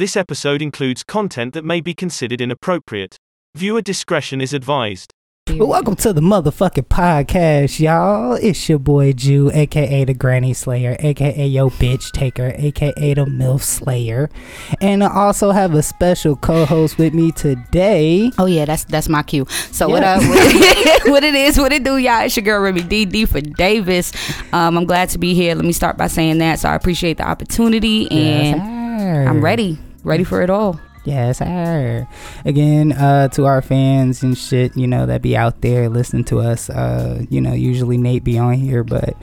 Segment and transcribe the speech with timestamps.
[0.00, 3.18] This episode includes content that may be considered inappropriate.
[3.54, 5.12] Viewer discretion is advised.
[5.50, 8.32] Well, welcome to the motherfucking podcast, y'all.
[8.32, 13.60] It's your boy Jew, aka the Granny Slayer, aka yo bitch taker, aka the MILF
[13.60, 14.30] Slayer.
[14.80, 18.32] And I also have a special co-host with me today.
[18.38, 19.44] Oh yeah, that's that's my cue.
[19.70, 19.92] So Yeah.
[19.92, 20.22] what up?
[20.22, 21.58] What, what it is?
[21.58, 22.24] What it do, y'all?
[22.24, 24.12] It's your girl Remi D D for Davis.
[24.54, 25.54] Um, I'm glad to be here.
[25.54, 26.58] Let me start by saying that.
[26.58, 30.80] So I appreciate the opportunity, and Yes, I'm ready, ready for it all.
[31.04, 32.06] Yes, sir.
[32.44, 36.40] Again, uh, to our fans and shit, you know, that be out there listening to
[36.40, 36.68] us.
[36.68, 39.16] Uh, you know, usually Nate be on here, but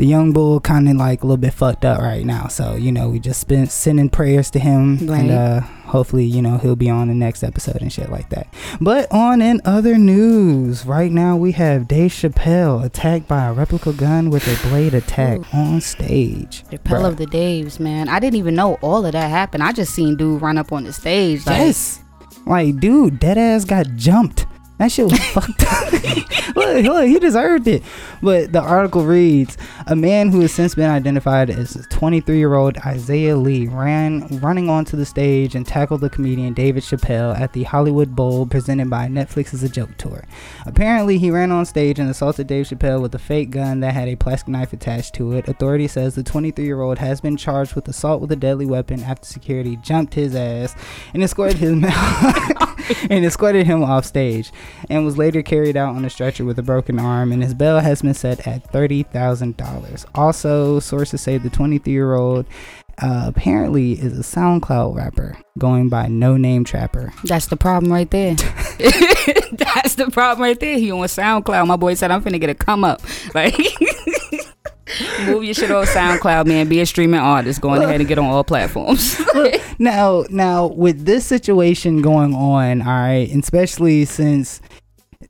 [0.00, 2.46] the young bull kind of like a little bit fucked up right now.
[2.48, 5.20] So, you know, we just been sending prayers to him, Right.
[5.20, 8.46] and uh, hopefully, you know, he'll be on the next episode and shit like that.
[8.80, 13.92] But on in other news, right now we have Dave Chappelle attacked by a replica
[13.92, 16.64] gun with a blade attack on stage.
[16.70, 17.08] The Pell Bruh.
[17.08, 18.08] of the Daves, man.
[18.08, 19.62] I didn't even know all of that happened.
[19.62, 21.44] I just seen dude run up on the stage.
[21.46, 22.00] Like, Yes.
[22.46, 24.46] Like, dude, dead ass got jumped.
[24.80, 25.92] That shit was fucked up.
[26.56, 27.82] look, look, he deserved it.
[28.22, 32.78] But the article reads A man who has since been identified as 23 year old
[32.78, 37.64] Isaiah Lee ran running onto the stage and tackled the comedian David Chappelle at the
[37.64, 40.24] Hollywood Bowl presented by Netflix Is A Joke Tour.
[40.66, 44.08] Apparently, he ran on stage and assaulted Dave Chappelle with a fake gun that had
[44.08, 45.48] a plastic knife attached to it.
[45.48, 49.02] Authority says the 23 year old has been charged with assault with a deadly weapon
[49.02, 50.74] after security jumped his ass
[51.14, 51.84] and escorted him
[53.10, 54.52] and escorted him off stage
[54.88, 57.80] and was later carried out on a stretcher with a broken arm and his bail
[57.80, 60.04] has been set at $30,000.
[60.14, 62.46] Also, sources say the 23 year old
[63.00, 67.12] uh, apparently is a SoundCloud rapper going by No Name Trapper.
[67.24, 68.34] that's the problem right there.
[69.52, 70.78] that's the problem right there.
[70.78, 71.66] He on SoundCloud.
[71.66, 73.02] My boy said I'm finna get a come up.
[73.34, 73.56] Like.
[75.24, 76.68] Move your shit on SoundCloud, man.
[76.68, 77.60] Be a streaming artist.
[77.60, 79.20] Go ahead and get on all platforms.
[79.78, 84.60] now now with this situation going on all right and especially since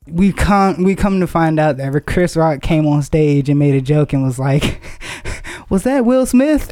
[0.09, 3.75] we come we come to find out that chris rock came on stage and made
[3.75, 4.81] a joke and was like
[5.69, 6.69] was that will smith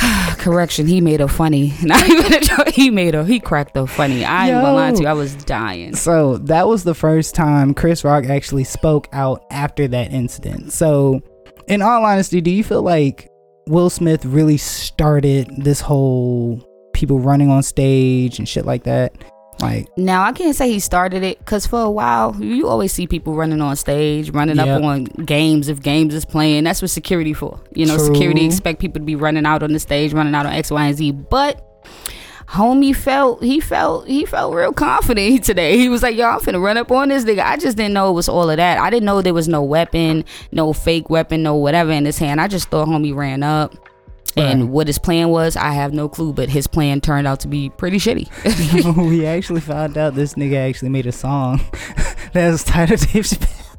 [0.38, 1.74] Correction, he made her funny.
[1.82, 2.68] Not even a joke.
[2.68, 3.24] He made her.
[3.24, 4.24] He cracked her funny.
[4.24, 5.06] I ain't gonna lie to you.
[5.06, 5.94] I was dying.
[5.94, 11.20] so that was the first time chris rock actually spoke out after that incident so
[11.68, 13.28] in all honesty do you feel like
[13.66, 16.62] will smith really started this whole
[16.94, 19.12] people running on stage and shit like that
[19.60, 23.06] like Now I can't say he started it because for a while you always see
[23.06, 24.68] people running on stage, running Yep.
[24.68, 26.64] up on games if games is playing.
[26.64, 27.60] That's what security for.
[27.74, 28.06] You know, True.
[28.06, 30.84] security expect people to be running out on the stage, running out on X, Y,
[30.86, 31.12] and Z.
[31.12, 31.66] But
[32.48, 35.76] homie felt he felt he felt real confident today.
[35.78, 38.10] He was like, "Yo, I'm finna run up on this nigga." I just didn't know
[38.10, 38.78] it was all of that.
[38.78, 42.40] I didn't know there was no weapon, no fake weapon, no whatever in his hand.
[42.40, 43.74] I just thought homie ran up.
[44.36, 44.46] Right.
[44.46, 47.48] And what his plan was, I have no clue, but his plan turned out to
[47.48, 48.28] be pretty shitty.
[49.10, 51.60] we actually found out this nigga actually made a song
[52.32, 53.69] that was titled Dave Chappelle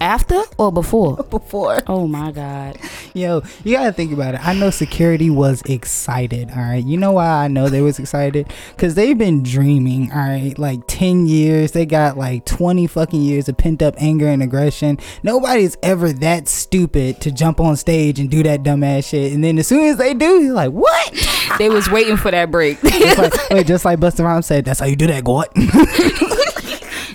[0.00, 1.16] After or before?
[1.30, 1.78] before.
[1.86, 2.78] Oh my god.
[3.14, 4.46] Yo, you gotta think about it.
[4.46, 6.84] I know security was excited, alright?
[6.84, 8.52] You know why I know they was excited?
[8.70, 10.58] Because they've been dreaming, alright?
[10.58, 11.72] Like 10 years.
[11.72, 14.98] They got like 20 fucking years of pent up anger and aggression.
[15.22, 19.32] Nobody's ever that stupid to jump on stage and do that dumbass shit.
[19.32, 21.56] And then as soon as they do, you're like, what?
[21.58, 22.80] They was waiting for that break.
[22.82, 25.52] Just like, wait, just like Busta Rhymes said, that's how you do that, go what?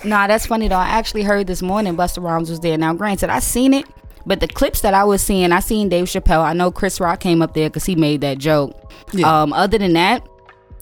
[0.06, 0.75] nah, that's funny though.
[0.75, 2.78] I actually heard this morning Busta Rhymes was there.
[2.78, 3.86] Now, granted, I seen it,
[4.25, 6.44] but the clips that I was seeing, I seen Dave Chappelle.
[6.44, 8.94] I know Chris Rock came up there because he made that joke.
[9.12, 9.42] Yeah.
[9.44, 10.28] Um, other than that.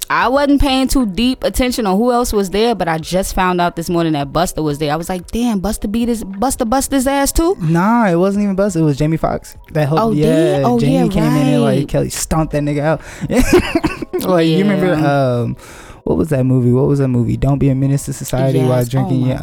[0.09, 3.61] I wasn't paying too deep attention on who else was there, but I just found
[3.61, 4.91] out this morning that Busta was there.
[4.91, 8.43] I was like, "Damn, Busta beat his Busta bust his ass too." Nah, it wasn't
[8.43, 8.81] even Busta.
[8.81, 9.55] It was Jamie Foxx.
[9.71, 10.25] That whole Oh, yeah,
[10.57, 10.63] did?
[10.65, 11.87] Oh, Jamie yeah, came in and like.
[11.87, 13.01] Kelly stomped that nigga out.
[14.27, 15.55] like you remember um
[16.03, 16.71] what was that movie?
[16.71, 17.37] What was that movie?
[17.37, 19.37] Don't be a menace to society while drinking Oh, your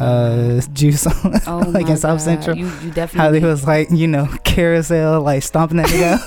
[0.57, 2.21] uh juice on Oh like in South God.
[2.23, 2.57] Central.
[2.57, 6.19] You, you How they was like, you know, carousel like stomping that out.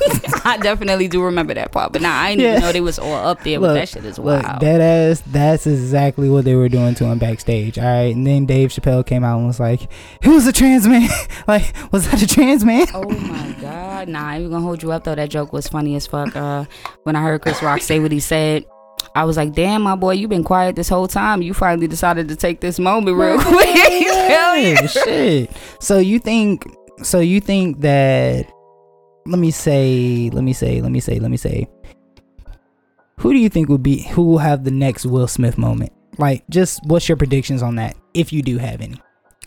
[0.44, 2.50] I definitely do remember that part, but nah, I didn't Yeah.
[2.52, 3.60] even know they was all up there.
[3.60, 4.60] but that shit is look, wild.
[4.60, 7.78] Dead ass, that's exactly what they were doing to him backstage.
[7.78, 8.14] All right.
[8.14, 9.88] And then Dave Chappelle came out and was like,
[10.24, 11.08] was a trans man.
[11.46, 12.86] like, was that a trans man?
[12.94, 15.14] Oh my god, nah, I ain't gonna hold you up though.
[15.14, 16.34] That joke was funny as fuck.
[16.34, 16.64] Uh,
[17.04, 18.64] when I heard Chris Rock say what he said,
[19.14, 21.42] I was like, damn, my boy, you've been quiet this whole time.
[21.42, 23.68] You finally decided to take this moment real quick.
[24.32, 25.50] Yeah, shit.
[25.80, 26.64] So you think?
[27.02, 28.50] So you think that?
[29.26, 30.30] Let me say.
[30.32, 30.80] Let me say.
[30.80, 31.18] Let me say.
[31.18, 31.66] Let me say.
[33.18, 34.02] Who do you think would be?
[34.08, 35.92] Who will have the next Will Smith moment?
[36.18, 37.96] Like, just what's your predictions on that?
[38.14, 39.00] If you do have any.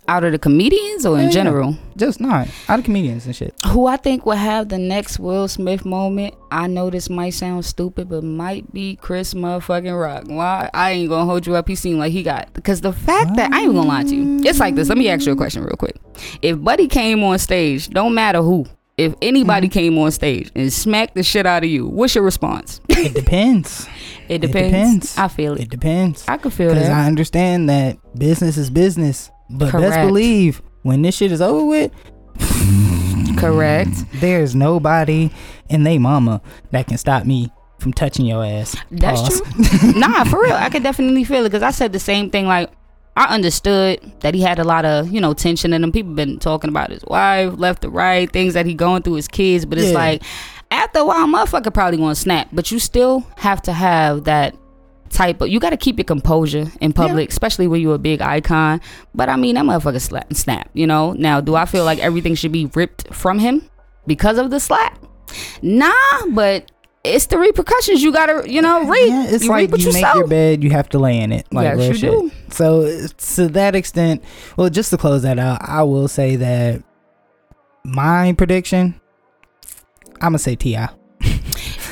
[0.08, 1.32] Out of the comedians or in Yeah, yeah.
[1.32, 1.78] general?
[1.98, 3.56] Just not out of comedians and shit.
[3.68, 6.36] Who I think will have the next Will Smith moment.
[6.52, 10.26] I know this might sound stupid, but might be Chris motherfucking Rock.
[10.28, 10.70] Why?
[10.74, 11.68] I ain't gonna hold you up.
[11.68, 14.42] He seemed like he got because the fact that I ain't gonna lie to you.
[14.44, 14.90] It's like this.
[14.90, 15.96] Let me ask you a question real quick.
[16.42, 18.66] If Buddy came on stage, don't matter who.
[18.98, 19.74] If anybody mm-hmm.
[19.74, 22.80] came on stage and smacked the shit out of you, what's your response?
[22.88, 23.90] It depends.
[24.30, 24.72] It depends.
[24.72, 25.18] depends.
[25.18, 25.70] I feel it it.
[25.70, 26.26] depends.
[26.30, 26.76] I could feel it.
[26.76, 26.90] Because.
[26.90, 30.08] I understand that business is business, but best Correct.
[30.08, 31.92] believe when this shit is over with,
[33.38, 33.90] Correct.
[34.16, 35.30] there's nobody
[35.70, 38.76] in they mama that can stop me from touching your ass.
[38.92, 39.42] That's Pause.
[39.80, 39.94] true.
[40.00, 40.54] nah, for real.
[40.56, 42.48] I could definitely feel it because I said the same thing.
[42.48, 42.72] Like,
[43.18, 45.92] I understood that he had a lot of, you know, tension in him.
[45.92, 49.28] People been talking about his wife, left to right, things that he going through his
[49.28, 49.66] kids.
[49.66, 49.94] But it's Yeah.
[49.98, 50.24] like,
[50.72, 52.50] after a while, motherfucker probably gonna snap.
[52.52, 54.56] But you still have to have that
[55.16, 58.22] type of, you got to keep your composure in public, especially when you're a big
[58.22, 58.82] icon.
[59.16, 61.14] But I mean, that motherfucker slap, and snap, you know?
[61.14, 63.68] Now, do I feel like everything should be ripped from him
[64.06, 65.00] because of the slap?
[65.62, 65.92] Nah,
[66.30, 66.72] but
[67.04, 69.10] it's the repercussions you gotta, you know, reap.
[69.10, 70.16] Yeah, it's you like you you make sow.
[70.16, 71.46] your bed, you have to lay in it.
[71.52, 72.12] Like Yes, you shit.
[72.12, 72.32] do.
[72.50, 74.24] So to that extent,
[74.58, 76.84] well, just to close that out, I will say that
[77.84, 79.00] my prediction,
[80.16, 80.78] I'm gonna say Ti.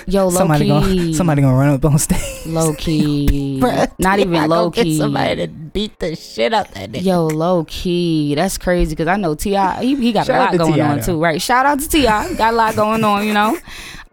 [0.07, 0.69] Yo, low Somebody key.
[0.69, 2.45] gonna somebody gonna run up on stage.
[2.45, 3.59] low key.
[3.99, 4.45] Not even T.I.
[4.47, 4.97] low key.
[4.97, 7.03] Somebody to beat the shit out that nigga.
[7.03, 8.35] Yo, low key.
[8.35, 9.55] That's crazy because I know Ti.
[9.81, 11.41] He, he got Shout a lot going on too, right?
[11.41, 12.03] Shout out to Ti.
[12.03, 13.57] Got a lot going on, you know.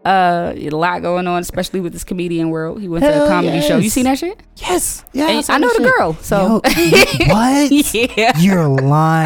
[0.03, 2.81] Uh, a lot going on, especially with this comedian world.
[2.81, 3.77] He went to a comedy show.
[3.77, 4.39] You seen that shit?
[4.57, 5.41] Yes, yeah.
[5.41, 5.93] Saw I know the shit.
[5.97, 7.71] girl, so Yo, what?
[8.17, 8.31] yeah.
[8.39, 8.67] You're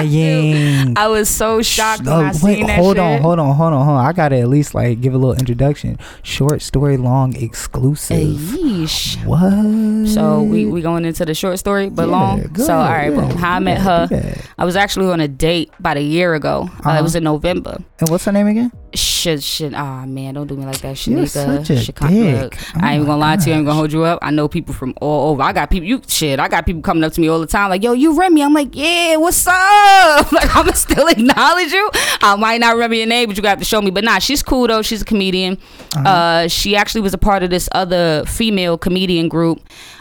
[0.10, 0.98] lying.
[0.98, 3.04] I was so shocked when Oh, I seen that hold shit.
[3.04, 4.06] on, hold on, hold on, hold on.
[4.06, 5.98] I gotta at least like give a little introduction.
[6.24, 8.18] Short story long exclusive.
[8.28, 9.24] Yeesh.
[9.26, 10.10] What?
[10.10, 12.56] So we we going into the short story, but Yeah, long.
[12.58, 13.32] so all right, yeah, boom.
[13.38, 14.36] How I met her.
[14.58, 16.70] I was actually on a date about a year ago.
[16.86, 17.00] Uh, Uh-huh.
[17.00, 17.78] it was in November.
[18.00, 18.72] And what's her name again?
[18.94, 19.74] Shit, shit.
[19.74, 21.82] Ah, man, don't do me like that, You're Shanika.
[21.84, 22.50] Chicago.
[22.54, 23.54] Oh I ain't gonna lie to you.
[23.54, 24.20] I ain't gonna hold you up.
[24.22, 25.42] I know people from all over.
[25.42, 25.88] I got people.
[25.88, 26.40] You shit.
[26.40, 28.54] I got people coming up to me all the time, like, "Yo, you Remi?" I'm
[28.54, 31.90] like, "Yeah, what's up?" Like, I'ma still acknowledge you.
[32.22, 33.92] I might not remember your name, but you got to show me.
[33.92, 34.82] But nah, she's cool though.
[34.82, 35.58] She's a comedian.
[35.96, 36.10] Uh-huh.
[36.10, 39.60] uh she actually was a part of this other female comedian group,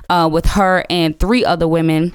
[0.08, 2.12] uh, with her and three other women.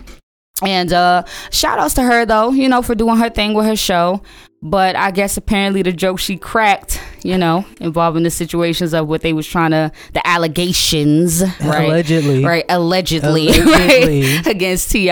[0.62, 3.76] And uh shout outs to her though, you know, for doing her thing with her
[3.78, 4.22] show.
[4.62, 9.22] But I guess apparently the joke she cracked, you know, involving the situations of what
[9.22, 11.86] they was trying to the allegations, right?
[11.88, 12.44] Allegedly.
[12.44, 14.22] Right, allegedly, Allegedly.
[14.36, 15.10] right, against Ti.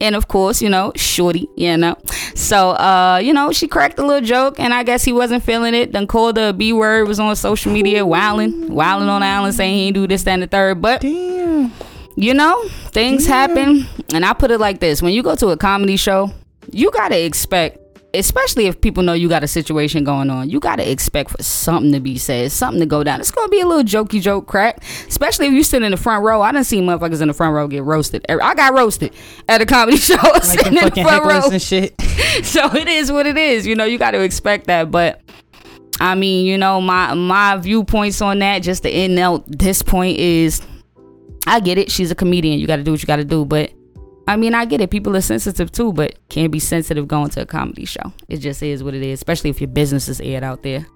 [0.00, 1.96] And of course, you know, Shorty, you know.
[2.34, 5.74] So, uh, you know, she cracked a little joke, and I guess he wasn't feeling
[5.74, 5.92] it.
[5.92, 9.86] Then called the B word, was on social media, wilding, wilding on island, saying he
[9.86, 10.82] ain't do this, that, and the third.
[10.82, 11.72] But Damn.
[12.16, 13.86] you know, things happen.
[14.12, 16.30] And I put it like this when you go to a comedy show,
[16.70, 17.78] you got to expect,
[18.14, 21.42] especially if people know you got a situation going on, you got to expect for
[21.42, 23.20] something to be said, something to go down.
[23.20, 25.96] It's going to be a little jokey joke crack, especially if you sit in the
[25.96, 26.42] front row.
[26.42, 28.24] I done seen motherfuckers in the front row get roasted.
[28.28, 29.14] I got roasted
[29.48, 32.00] at a comedy show Like sitting in the front row and shit.
[32.42, 33.66] so it is what it is.
[33.66, 34.90] You know, you got to expect that.
[34.90, 35.20] But
[36.00, 40.18] I mean, you know, my my viewpoints on that, just to end out this point
[40.18, 40.62] is,
[41.46, 41.90] I get it.
[41.90, 42.58] She's a comedian.
[42.58, 43.44] You got to do what you got to do.
[43.44, 43.72] But
[44.26, 44.90] I mean, I get it.
[44.90, 48.12] People are sensitive too, but can't be sensitive going to a comedy show.
[48.28, 50.86] It just is what it is, especially if your business is aired out there.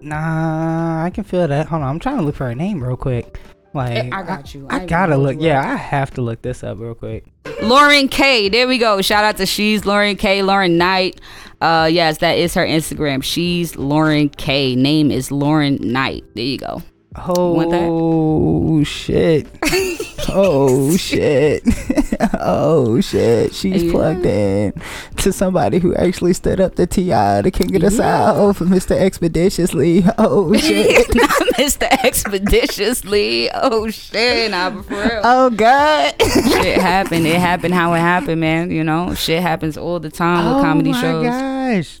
[0.00, 1.66] Nah, I can feel that.
[1.66, 3.38] Hold on, I'm trying to look for her name real quick.
[3.72, 4.66] Like I got you.
[4.68, 5.36] I, ain't gotta gonna look.
[5.38, 5.60] Yeah.
[5.60, 7.24] I have to look this up real quick.
[7.62, 8.48] Lauren K.
[8.48, 9.00] There we go.
[9.00, 10.42] Shout out to She's Lauren K.
[10.42, 11.20] Lauren Knight.
[11.60, 13.22] Uh, yes, that is her Instagram.
[13.22, 14.74] She's Lauren K.
[14.74, 16.24] Name is Lauren Knight.
[16.34, 16.82] There you go.
[17.16, 19.46] Oh shit!
[20.28, 21.62] oh shit!
[22.40, 23.52] oh shit!
[23.52, 23.90] She's Yeah.
[23.90, 24.72] plugged in
[25.16, 27.96] to somebody who actually stood up to T.I., the King of the Yeah.
[28.32, 28.92] South, Mr.
[28.96, 30.04] Expeditiously.
[30.18, 31.12] Oh shit!
[31.14, 31.88] Not Mr.
[32.04, 33.50] Expeditiously.
[33.54, 35.20] Oh shit, nah, for real.
[35.24, 36.14] oh god!
[36.22, 37.26] shit happened.
[37.26, 38.70] It happened how it happened, man.
[38.70, 41.02] You know, shit happens all the time with oh, comedy shows.
[41.04, 42.00] oh my shows.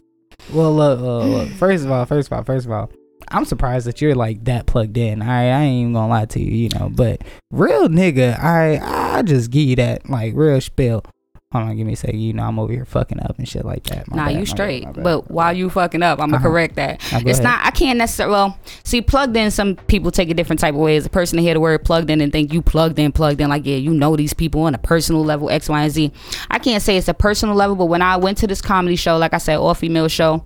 [0.54, 1.48] Well, look, look, look.
[1.58, 2.90] First of all, first of all, first of all.
[3.28, 5.22] I'm surprised that you're like that plugged in.
[5.22, 6.88] I I ain't even gonna lie to you, you know.
[6.88, 8.78] But real nigga, I
[9.18, 11.04] I just give you that like real spill.
[11.52, 12.20] Hold on, give me a second.
[12.20, 14.06] You know I'm over here fucking up and shit like that.
[14.08, 14.84] My Nah, bad, you bad, straight.
[14.84, 15.02] my bad.
[15.02, 16.46] But while you fucking up, I'm gonna Uh-huh.
[16.48, 17.00] correct that.
[17.10, 17.42] Now, It's ahead.
[17.42, 17.60] not.
[17.66, 18.32] I can't necessarily.
[18.34, 19.50] Well, see, plugged in.
[19.50, 20.94] Some people take a different type of way.
[20.96, 23.40] As a person to hear the word plugged in and think you plugged in, plugged
[23.40, 23.48] in.
[23.48, 26.12] Like yeah, you know these people on a personal level, X, Y, and Z.
[26.52, 29.16] I can't say it's a personal level, but when I went to this comedy show,
[29.18, 30.44] like I said, all female show,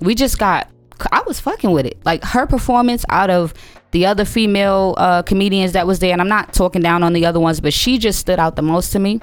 [0.00, 0.70] we just got.
[1.12, 1.98] I was fucking with it.
[2.04, 3.54] Like her performance out of
[3.90, 7.24] the other female uh, comedians that was there, and I'm not talking down on the
[7.24, 9.20] other ones, but she just stood out the most to me.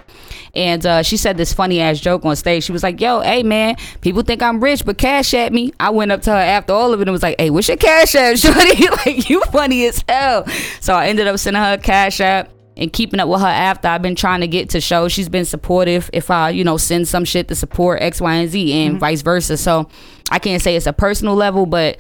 [0.55, 2.63] And uh, she said this funny ass joke on stage.
[2.63, 5.91] She was like, "Yo, hey man, people think I'm rich, but cash at me." I
[5.91, 8.15] went up to her after all of it and was like, "Hey, what's your cash
[8.15, 8.88] app, shorty?
[9.05, 10.48] like you funny as hell."
[10.79, 13.88] So I ended up sending her a cash app and keeping up with her after
[13.88, 15.12] I've been trying to get to shows.
[15.12, 18.50] She's been supportive if I, you know, send some shit to support X, Y, and
[18.50, 19.58] Z and vice versa.
[19.58, 19.89] So
[20.32, 22.00] I can't say it's a personal level, but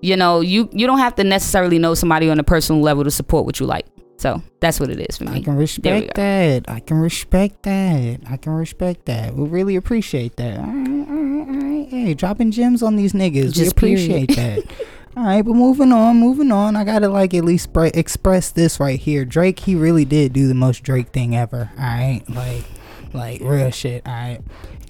[0.00, 3.10] you know, you you don't have to necessarily know somebody on a personal level to
[3.10, 3.86] support what you like.
[4.18, 5.40] So that's what it is for me.
[5.40, 6.64] I can respect that.
[6.68, 8.20] I can respect that.
[8.28, 9.34] I can respect that.
[9.34, 10.60] We really appreciate that.
[10.60, 11.88] All right, all right, all right.
[11.88, 13.46] Hey, dropping gems on these niggas.
[13.46, 14.64] we Just appreciate that.
[15.14, 16.74] All right, but moving on, moving on.
[16.74, 19.26] I gotta like at least express this right here.
[19.26, 21.70] Drake, he really did do the most Drake thing ever.
[21.76, 22.64] All right, like,
[23.12, 24.06] like real shit.
[24.06, 24.40] All right.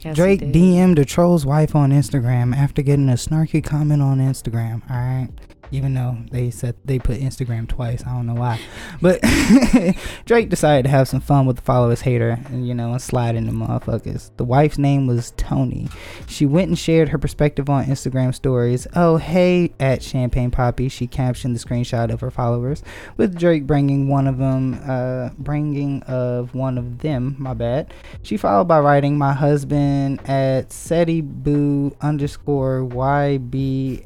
[0.04, 0.40] Yes, Drake.
[0.40, 4.82] DM'd a troll's wife on Instagram after getting a snarky comment on Instagram.
[4.90, 5.28] All right.
[5.72, 8.60] Even though they said they put Instagram twice, I don't know why.
[9.00, 9.22] But
[10.26, 13.36] Drake decided to have some fun with the followers hater and, you know, and slide
[13.36, 14.30] into motherfuckers.
[14.36, 15.88] The wife's name was Tony.
[16.28, 18.86] She went and shared her perspective on Instagram stories.
[18.94, 20.90] Oh, hey, at Champagne Papi.
[20.90, 22.82] She captioned the screenshot of her followers
[23.16, 27.94] with Drake bringing one of them, uh, bringing of one of them, my bad.
[28.20, 34.02] She followed by writing, My husband at SETI Boo underscore YBAGNB.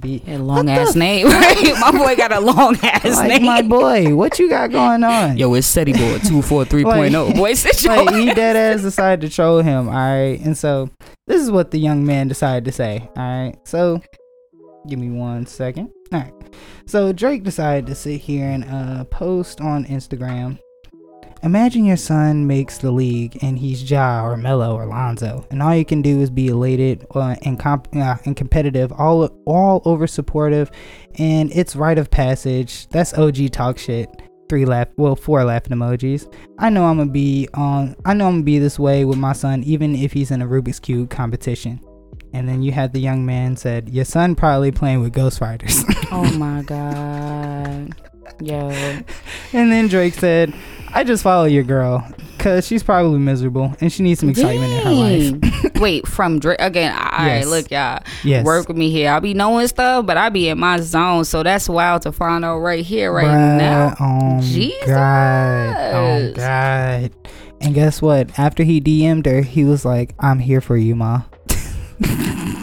[0.03, 1.27] long ass name.
[1.29, 1.73] right?
[1.79, 3.45] my boy got a long ass Like, name.
[3.45, 5.37] my boy, what you got going on?
[5.37, 8.81] Yo, it's SETI boy two four three Like- Boy, sit your like he dead ass
[8.81, 10.39] decided to troll him, alright?
[10.41, 10.89] And so
[11.27, 13.57] this is what the young man decided to say, alright?
[13.67, 14.01] So
[14.87, 15.91] give me one second.
[16.13, 16.33] Alright.
[16.87, 20.59] So Drake decided to sit here and uh post on Instagram.
[21.43, 25.75] Imagine your son makes the league and he's Ja or Melo or Lonzo, and all
[25.75, 30.05] you can do is be elated uh, and comp- uh, and competitive, all all over
[30.05, 30.69] supportive,
[31.17, 32.87] and it's rite of passage.
[32.89, 34.07] That's OG talk shit.
[34.49, 36.31] Three laugh, well, four laughing emojis.
[36.59, 37.95] I know I'm gonna be on.
[38.05, 40.47] I know I'm gonna be this way with my son, even if he's in a
[40.47, 41.79] Rubik's cube competition.
[42.33, 45.83] And then you had the young man said, "Your son probably playing with Ghost Riders."
[46.13, 47.95] Oh my god.
[48.41, 48.67] Yo.
[49.53, 50.53] and then Drake said,
[50.93, 52.07] "I just follow your girl,
[52.39, 56.57] cause she's probably miserable and she needs some excitement in her life." Wait, from Drake
[56.59, 56.93] again.
[56.93, 57.47] All right, Yes.
[57.47, 58.03] look, y'all.
[58.23, 58.45] Yes.
[58.45, 59.11] Work with me here.
[59.11, 62.45] I be knowing stuff, but I be in my zone, so that's wild to find
[62.45, 63.95] out right here, right Bruh, now.
[63.99, 64.85] Oh Jesus.
[64.87, 65.93] God.
[65.95, 67.11] Oh God.
[67.61, 68.37] And guess what?
[68.39, 71.23] After he DM'd her, he was like, "I'm here for you, ma."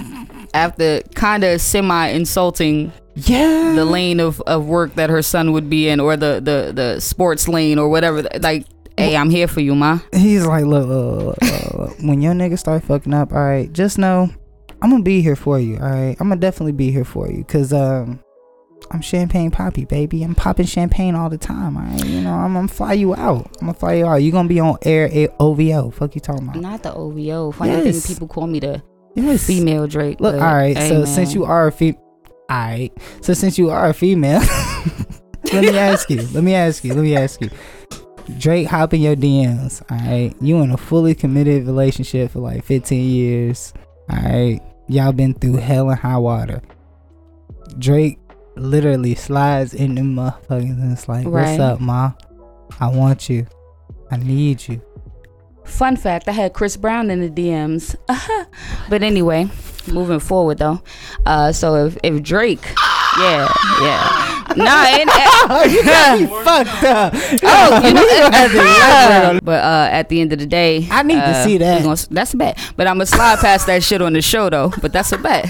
[0.55, 3.73] After kind of semi insulting Yeah.
[3.75, 7.01] the lane of, of work that her son would be in, or the the the
[7.01, 8.23] sports lane, or whatever.
[8.41, 9.99] Like, hey, I'm here for you, ma.
[10.13, 13.73] He's like, look, look, look, look, look, when your nigga start fucking up, all right,
[13.73, 14.29] just know
[14.83, 15.77] I'm gonna be here for you.
[15.77, 18.21] All right, I'm gonna definitely be here for you, cause um,
[18.91, 20.23] I'm champagne papi, baby.
[20.23, 21.77] I'm popping champagne all the time.
[21.77, 23.51] All right, you know, I'm gonna fly you out.
[23.61, 24.17] I'm gonna fly you out.
[24.17, 25.91] You gonna be on air a OVO.
[25.91, 26.61] Fuck you talking about?
[26.61, 27.51] Not the OVO.
[27.53, 28.07] Funny Yes.
[28.07, 28.83] thing, people call me the
[29.15, 29.47] Yes.
[29.47, 30.21] female Drake.
[30.21, 30.77] Look, all right.
[30.77, 32.01] hey, so since you are a female,
[32.49, 32.93] all right.
[33.21, 34.41] So since you are a female,
[35.53, 36.23] let me ask you.
[36.33, 36.95] Let me ask you.
[36.95, 37.51] Let me ask you.
[38.39, 39.83] Drake hopping your DMs.
[39.91, 40.35] All right.
[40.41, 43.73] You in a fully committed relationship for like 15 years.
[44.11, 44.61] All right.
[44.89, 46.63] Y'all been through hell and high water.
[47.79, 48.19] Drake
[48.57, 52.13] literally slides in the motherfuckers and it's like, "What's up, ma?
[52.81, 53.47] I want you.
[54.11, 54.81] I need you."
[55.69, 57.95] Fun fact: I had Chris Brown in the DMs.
[58.91, 59.49] but anyway,
[59.87, 60.83] moving forward though.
[61.27, 62.65] Uh, so if if Drake,
[63.19, 65.09] yeah, yeah, nah, it,
[66.21, 67.13] You fucked up.
[67.15, 70.39] Oh, you know, We gonna have to elaborate on but uh, at the end of
[70.39, 71.83] the day, I need to uh, see that.
[71.83, 72.59] Gonna, that's a bet.
[72.77, 74.73] But I'm gonna slide past that shit on the show though.
[74.81, 75.45] But that's a bet.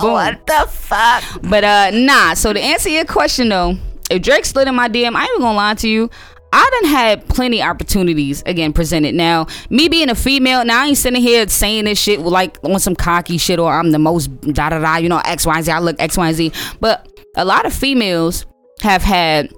[0.00, 0.12] Boom.
[0.12, 1.24] What the fuck?
[1.42, 2.34] But uh, nah.
[2.34, 3.76] So to answer your question though,
[4.10, 6.10] if Drake slid in my DM, I ain't even gonna lie to you.
[6.52, 9.14] I done had plenty opportunities again presented.
[9.14, 12.78] Now, me being a female, now I ain't sitting here saying this shit like on
[12.78, 15.72] some cocky shit or I'm the most da da da, you know, X, Y, Z.
[15.72, 16.52] I look X, Y, Z.
[16.80, 18.44] But a lot of females
[18.80, 19.50] have had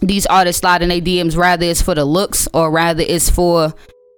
[0.00, 3.72] these artists slide in their DMs, rather it's for the looks or rather it's for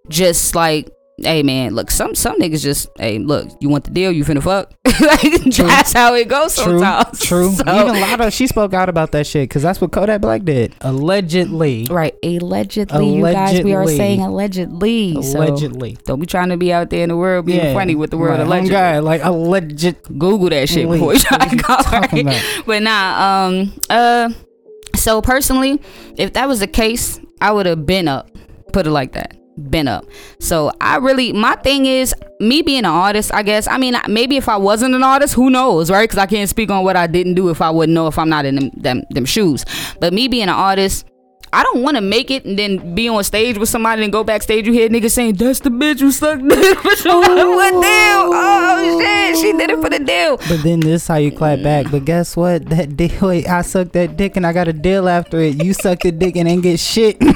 [0.09, 0.91] just like,
[1.23, 4.43] hey man, look, some some niggas just, hey, look, you want the deal, you finna
[4.43, 4.73] fuck.
[5.00, 7.21] like, that's how it goes True, sometimes.
[7.25, 7.50] true.
[7.52, 10.75] So- Even Latto, she spoke out about that shit because that's what Kodak Black did.
[10.83, 11.87] Allegedly.
[11.91, 15.23] Right, allegedly, you guys, we are saying allegedly.
[15.23, 15.99] So Allegedly.
[16.05, 17.73] don't be trying to be out there in the world being Yeah.
[17.75, 18.41] funny with the word Right.
[18.41, 18.71] Oh, allegedly.
[18.71, 20.02] God, like alleged.
[20.19, 21.76] Google that shit Wait, before you try to you go.
[21.76, 22.37] talking right?
[22.43, 22.64] about?
[22.67, 24.31] But nah, um, uh,
[24.97, 25.81] so personally,
[26.17, 28.31] if that was the case, I would have been up.
[28.73, 29.37] Put it like that.
[29.71, 30.04] Been up.
[30.38, 33.32] So I really, my thing is me being an artist.
[33.32, 33.66] I guess.
[33.68, 36.04] I mean, maybe if I wasn't an artist, who knows, right?
[36.04, 38.28] Because I can't speak on what I didn't do if I wouldn't know if I'm
[38.28, 39.64] not in them them, them shoes.
[40.00, 41.06] But me being an artist.
[41.54, 44.25] I don't want to make it and then be on stage with somebody and go
[44.25, 44.66] backstage.
[44.66, 47.82] You hear niggas saying, "That's the bitch who sucked dick for sure." what deal?
[47.82, 50.38] Oh shit, she did it for the deal.
[50.49, 51.90] But then this how you clap back.
[51.90, 52.62] But guess what?
[52.73, 55.62] That deal, wait, I sucked that dick and I got a deal after it.
[55.62, 57.18] You sucked the dick and ain't get shit.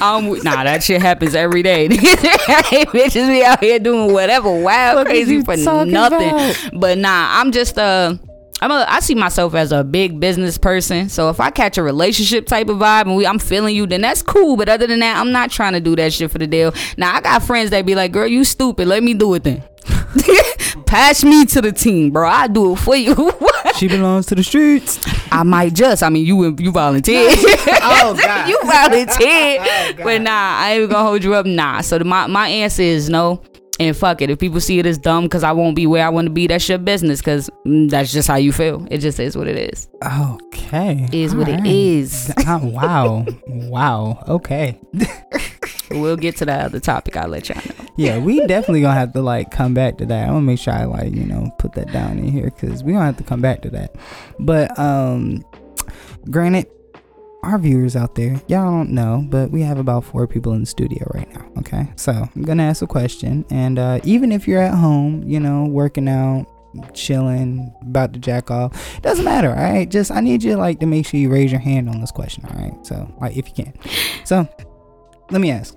[0.00, 1.88] Um, nah, that shit happens every day.
[1.88, 6.28] Bitches be out here doing whatever wild, crazy for nothing.
[6.28, 6.70] about?
[6.74, 8.14] But nah, I'm just uh.
[8.60, 11.08] I'm a, I see myself as a big business person.
[11.08, 14.00] So if I catch a relationship type of vibe and we I'm feeling you, then
[14.00, 14.56] that's cool.
[14.56, 16.74] But other than that, I'm not trying to do that shit for the deal.
[16.96, 18.88] Now I got friends that be like, "Girl, you stupid.
[18.88, 19.62] Let me do it then."
[20.86, 22.28] Pass me to the team, bro.
[22.28, 23.32] I do it for you.
[23.76, 24.98] she belongs to the streets.
[25.30, 26.02] I might just.
[26.02, 27.34] I mean, you you volunteered.
[27.80, 28.48] Oh, oh God.
[28.48, 29.98] you volunteered.
[29.98, 31.46] but nah, I ain't gonna hold you up.
[31.46, 31.80] Nah.
[31.80, 33.42] So the, my my answer is no.
[33.80, 34.30] And fuck it.
[34.30, 36.46] If people see it as dumb because I won't be where I want to be,
[36.46, 37.20] that's your business.
[37.20, 38.86] Because mm, that's just how you feel.
[38.90, 39.88] It just is what it is.
[40.04, 41.08] Okay.
[41.12, 41.66] Is what it Alright.
[41.66, 42.32] is.
[42.46, 43.24] Ah, wow.
[43.46, 44.24] wow.
[44.28, 44.80] Okay.
[45.90, 47.16] We'll get to that other topic.
[47.16, 47.86] I'll let y'all know.
[47.96, 50.24] Yeah, we definitely gonna have to like come back to that.
[50.24, 52.92] I'm gonna make sure I like you know put that down in here because we
[52.92, 53.94] gonna have to come back to that.
[54.38, 55.44] But um,
[56.30, 56.66] granted,
[57.42, 60.66] our viewers out there, y'all don't know, but we have about four people in the
[60.66, 61.46] studio right now.
[61.58, 65.38] Okay, so I'm gonna ask a question, and uh, even if you're at home, you
[65.40, 66.46] know, working out,
[66.94, 69.50] chilling, about to jack off, doesn't matter.
[69.50, 72.00] All right, just I need you like to make sure you raise your hand on
[72.00, 72.44] this question.
[72.50, 73.74] All right, so like if you can.
[74.24, 74.48] So
[75.30, 75.76] let me ask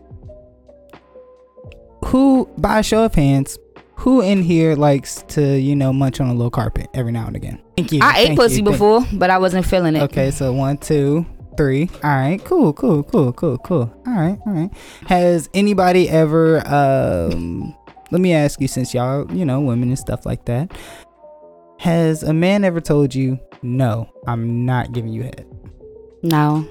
[2.06, 3.58] who by a show of hands
[3.96, 7.36] who in here likes to you know munch on a little carpet every now and
[7.36, 10.02] again thank you I ate thank pussy you, thank- before, but I wasn't feeling it.
[10.04, 11.26] okay so one two
[11.58, 14.72] three all right cool cool cool cool cool all right all right
[15.08, 17.76] has anybody ever um
[18.12, 20.72] let me ask you since y'all you know women and stuff like that
[21.80, 25.46] has a man ever told you no i'm not giving you head
[26.24, 26.68] No.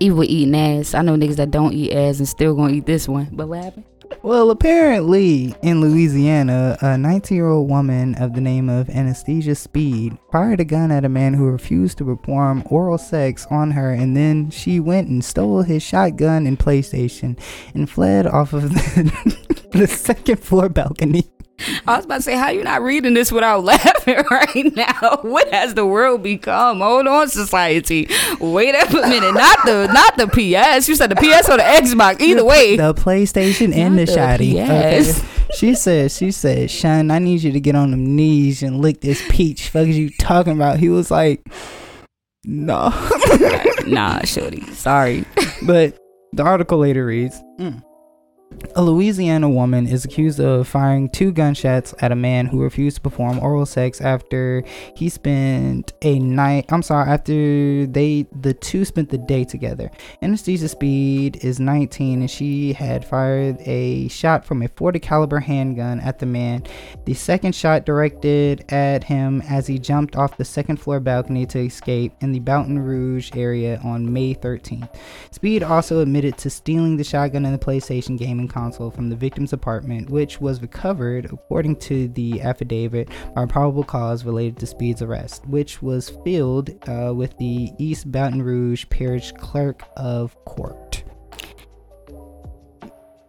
[0.00, 0.94] Even with eating ass.
[0.94, 3.28] I know niggas that don't eat ass and still gonna eat this one.
[3.32, 3.84] But what happened?
[4.24, 10.16] Well, apparently in Louisiana, a 19 year old woman of the name of Anastasia Speed
[10.30, 14.16] fired a gun at a man who refused to perform oral sex on her, and
[14.16, 17.36] then she went and stole his shotgun and PlayStation
[17.74, 21.28] and fled off of the, the second floor balcony.
[21.86, 25.18] I was about to say, how you not reading this without laughing right now?
[25.22, 26.80] What has the world become?
[26.80, 28.08] Hold on, society.
[28.40, 29.32] Wait up a minute.
[29.32, 30.88] Not the not the PS.
[30.88, 32.20] You said the PS or the Xbox.
[32.20, 32.76] Either way.
[32.76, 34.52] The PlayStation and the the shotty.
[34.52, 35.18] PS.
[35.18, 35.28] Okay.
[35.52, 39.02] She said, she said, Sean, I need you to get on them knees and lick
[39.02, 39.68] this peach.
[39.68, 40.78] Fuck is you talking about?
[40.78, 41.46] He was like,
[42.44, 42.88] no.
[43.86, 44.62] nah, shorty.
[44.72, 45.26] Sorry.
[45.62, 45.98] But
[46.32, 47.82] the article later reads mm.
[48.74, 53.02] A Louisiana woman is accused of firing two gunshots at a man who refused to
[53.02, 54.64] perform oral sex after
[54.96, 56.66] he spent a night.
[56.70, 59.90] I'm sorry, after they the two spent the day together.
[60.22, 66.00] Anastasia Speed is 19 and she had fired a shot from a 40 caliber handgun
[66.00, 66.64] at the man.
[67.04, 71.58] The second shot directed at him as he jumped off the second floor balcony to
[71.58, 74.94] escape in the Baton Rouge area on May 13th.
[75.30, 79.52] Speed also admitted to stealing the shotgun and the PlayStation gaming console from the victim's
[79.52, 85.46] apartment, which was recovered, according to the affidavit, by probable cause related to Speed's arrest,
[85.46, 91.02] which was filled uh, with the East Baton Rouge Parish Clerk of Court.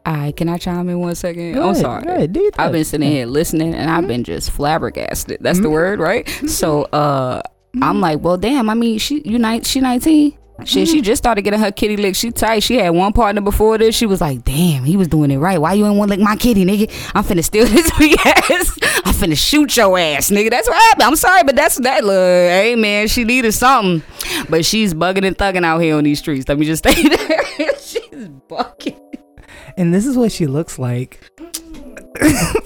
[0.06, 1.54] I can I chime in one second?
[1.54, 2.04] Go I'm sorry.
[2.04, 5.38] go ahead, do I've been sitting here listening and I've been just flabbergasted.
[5.42, 6.28] That's the word, right?
[6.48, 7.42] So uh
[7.82, 10.38] I'm like, well damn, I mean she you ni- she 19.
[10.66, 12.18] Shit, she just started getting her kitty licked.
[12.18, 12.64] She tight.
[12.64, 13.96] She had one partner before this.
[13.96, 15.60] She was like, damn, he was doing it right.
[15.60, 16.90] Why you ain't want to lick my kitty, nigga?
[17.14, 17.86] I'm finna steal his
[18.26, 18.78] ass.
[19.06, 20.50] I'm finna shoot your ass, nigga.
[20.50, 21.04] That's what happened.
[21.04, 22.14] I'm sorry, but that's that look.
[22.16, 24.04] Hey man, she needed something.
[24.50, 26.48] But she's bugging and thugging out here on these streets.
[26.48, 27.44] Let me just stay there.
[27.80, 29.00] she's bugging.
[29.78, 31.20] And this is what she looks like.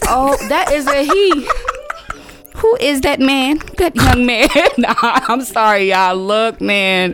[0.10, 1.50] Oh, that is a he.
[2.56, 3.60] Who is that man?
[3.78, 4.48] That young man.
[4.78, 6.16] nah, I'm sorry, y'all.
[6.16, 7.14] Look, man.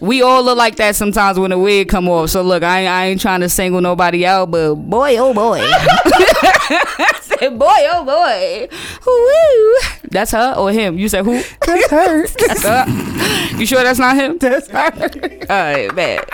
[0.00, 2.30] We all look like that sometimes when the wig come off.
[2.30, 5.60] So look, I, ain't- I ain't trying to single nobody out, but boy, oh boy.
[5.62, 8.68] I said, boy, oh boy.
[9.02, 10.08] Who?
[10.10, 10.98] That's her or him?
[10.98, 11.42] You said who?
[11.66, 12.26] That's her.
[12.26, 13.56] That's her.
[13.58, 14.38] You sure that's not him?
[14.38, 14.90] That's her.
[14.90, 16.28] All right, bad.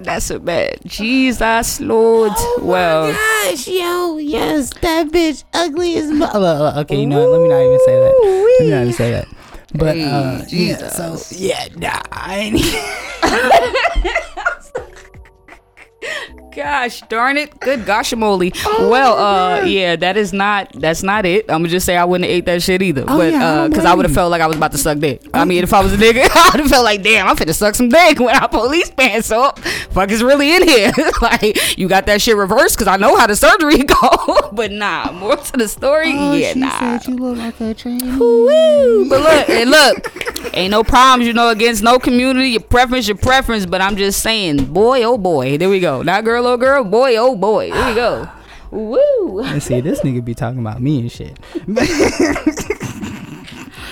[0.00, 0.78] That's a bad.
[0.84, 2.32] Jesus Lord.
[2.60, 3.12] well.
[3.12, 7.38] Gosh, yo, yes, that bitch ugly as mu- uh, Okay, you know what?
[7.38, 8.20] Let me not even say that.
[8.58, 9.28] Let me not even say that.
[9.74, 14.22] But Hey, uh, yeah, so yeah, nah, I ain't.
[16.54, 17.58] gosh, darn it.
[17.60, 18.52] Good gosh moly.
[18.78, 21.44] well, uh yeah, that is not that's not it.
[21.48, 23.04] I'm gonna just say I wouldn't have ate that shit either.
[23.06, 24.98] Oh, but yeah, uh cause I would have felt like I was about to suck
[24.98, 25.22] dick.
[25.34, 27.54] I mean, if I was a nigga, I would have felt like, damn, I'm finna
[27.54, 29.58] suck some dick when I police pants up.
[29.58, 30.92] Fuck is really in here.
[31.22, 34.50] like you got that shit reversed cause I know how the surgery go.
[34.52, 36.12] but nah, more to the story.
[36.14, 36.98] Oh, yeah, nah.
[36.98, 37.98] said you look like a train.
[37.98, 42.50] But look, and look, ain't no problems, you know, against no community.
[42.50, 43.66] Your preference, your preference.
[43.66, 46.02] But I'm just saying, boy, oh boy, there we go.
[46.02, 48.28] Not girl, oh girl, boy, oh boy, here we go.
[48.70, 49.40] Woo.
[49.44, 51.38] And see, this nigga be talking about me and shit.
[51.68, 51.88] But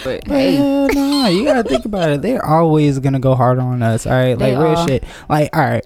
[0.02, 2.22] But hey, hell nah, you gotta think about it.
[2.22, 4.06] They're always gonna go hard on us.
[4.06, 4.88] All right, They like real are.
[4.88, 5.04] shit.
[5.28, 5.84] Like, all right.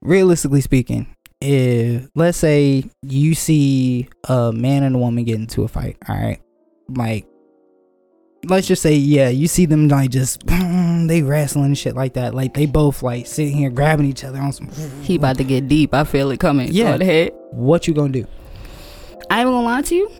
[0.00, 5.68] Realistically speaking, if let's say you see a man and a woman get into a
[5.68, 6.40] fight, all right,
[6.88, 7.26] like.
[8.44, 12.34] Let's just say, yeah, you see them like just they wrestling and shit like that.
[12.34, 14.70] Like they both like sitting here grabbing each other on some.
[15.02, 15.92] he about to get deep.
[15.92, 16.68] I feel it coming.
[16.72, 16.96] Yeah.
[16.96, 17.26] Go.
[17.52, 18.26] What you gonna do?
[19.28, 20.10] I ain't gonna lie to you.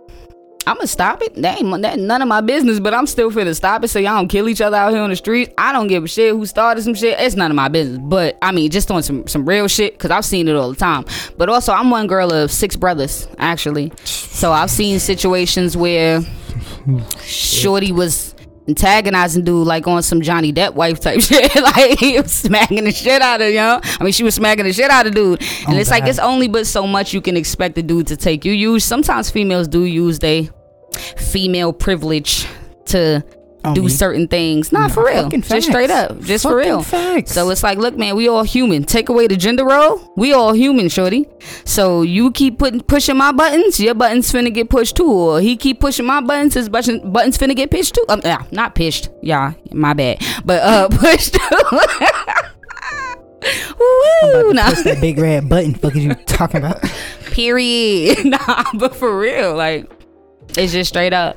[0.67, 1.35] I'm gonna stop it.
[1.37, 4.17] That ain't that none of my business, but I'm still finna stop it so y'all
[4.17, 5.53] don't kill each other out here on the streets.
[5.57, 7.19] I don't give a shit who started some shit.
[7.19, 7.99] It's none of my business.
[8.03, 10.77] But I mean, just on some some real shit, cause I've seen it all the
[10.77, 11.07] time.
[11.39, 13.93] But also, I'm one girl of six brothers, actually.
[14.05, 16.21] So I've seen situations where
[17.25, 18.35] Shorty was
[18.69, 21.55] antagonizing dude like on some Johnny Depp wife type shit.
[21.57, 23.81] like he was smacking the shit out of you know.
[23.83, 25.41] I mean she was smacking the shit out of dude.
[25.67, 28.17] And Oh, it's like it's only but so much you can expect the dude to
[28.17, 28.45] take.
[28.45, 30.51] You use sometimes females do use they
[31.17, 32.47] female privilege
[32.87, 33.25] to
[33.75, 33.89] Do me?
[33.91, 34.73] certain things.
[34.73, 35.25] Not Nah, for real.
[35.25, 36.19] fucking Just straight up.
[36.21, 36.83] Just for real.
[36.83, 37.33] facts.
[37.33, 38.85] So it's like, look, man, we all human.
[38.85, 41.27] Take away the gender role, we all human, shorty.
[41.65, 45.11] So you keep putting pushing my buttons, your buttons finna get pushed too.
[45.11, 48.05] Or he keep pushing my buttons, his button, buttons finna get pushed too.
[48.09, 49.11] Um, yeah, not pushed.
[49.23, 50.23] Yeah, my bad.
[50.45, 51.37] But uh, pushed.
[53.79, 54.53] Woo!
[54.53, 54.69] Nah.
[54.71, 55.75] Push that big red button.
[55.75, 56.83] Fuck is you talking about?
[57.31, 58.25] Period.
[58.25, 59.91] nah, but for real, like
[60.57, 61.37] it's just straight up.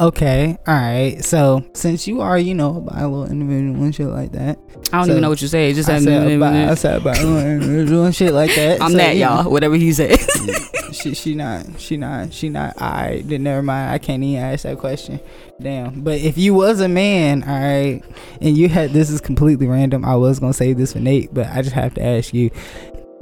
[0.00, 1.24] Okay, all right.
[1.24, 4.58] So since you are, you know, a bi little individual and shit like that,
[4.92, 5.72] I don't So, even know what you say.
[5.72, 8.80] Just I said a bi, I said individual and shit like that.
[8.82, 9.50] I'm So, that, y'all.
[9.50, 10.18] Whatever he says.
[10.84, 12.80] Mm, she she not she not she not.
[12.80, 13.90] All right, then never mind.
[13.90, 15.18] I can't even ask that question.
[15.60, 16.02] Damn.
[16.02, 18.02] But if you was a man, all right,
[18.40, 20.04] and you had this is completely random.
[20.04, 22.50] I was gonna say this for Nate, but I just have to ask you: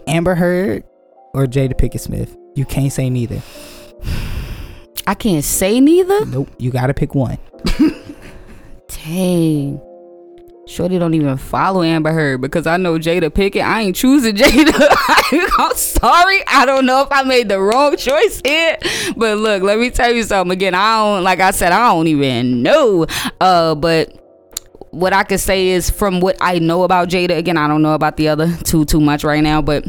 [0.06, 0.84] Amber Heard
[1.34, 2.36] or Jada Pickett Smith?
[2.54, 3.40] You can't say neither.
[5.06, 6.24] I can't say neither.
[6.26, 6.50] Nope.
[6.58, 7.38] You gotta pick one.
[8.88, 9.80] Dang.
[10.66, 13.62] Shorty don't even follow Amber Heard because I know Jada Pickett.
[13.62, 15.48] I ain't choosing Jada.
[15.58, 16.42] I'm sorry.
[16.46, 18.78] I don't know if I made the wrong choice here.
[19.16, 20.52] But look, let me tell you something.
[20.52, 23.06] Again, I don't like I said, I don't even know.
[23.40, 24.18] Uh, but
[24.90, 27.94] what I can say is from what I know about Jada, again, I don't know
[27.94, 29.84] about the other two too much right now, but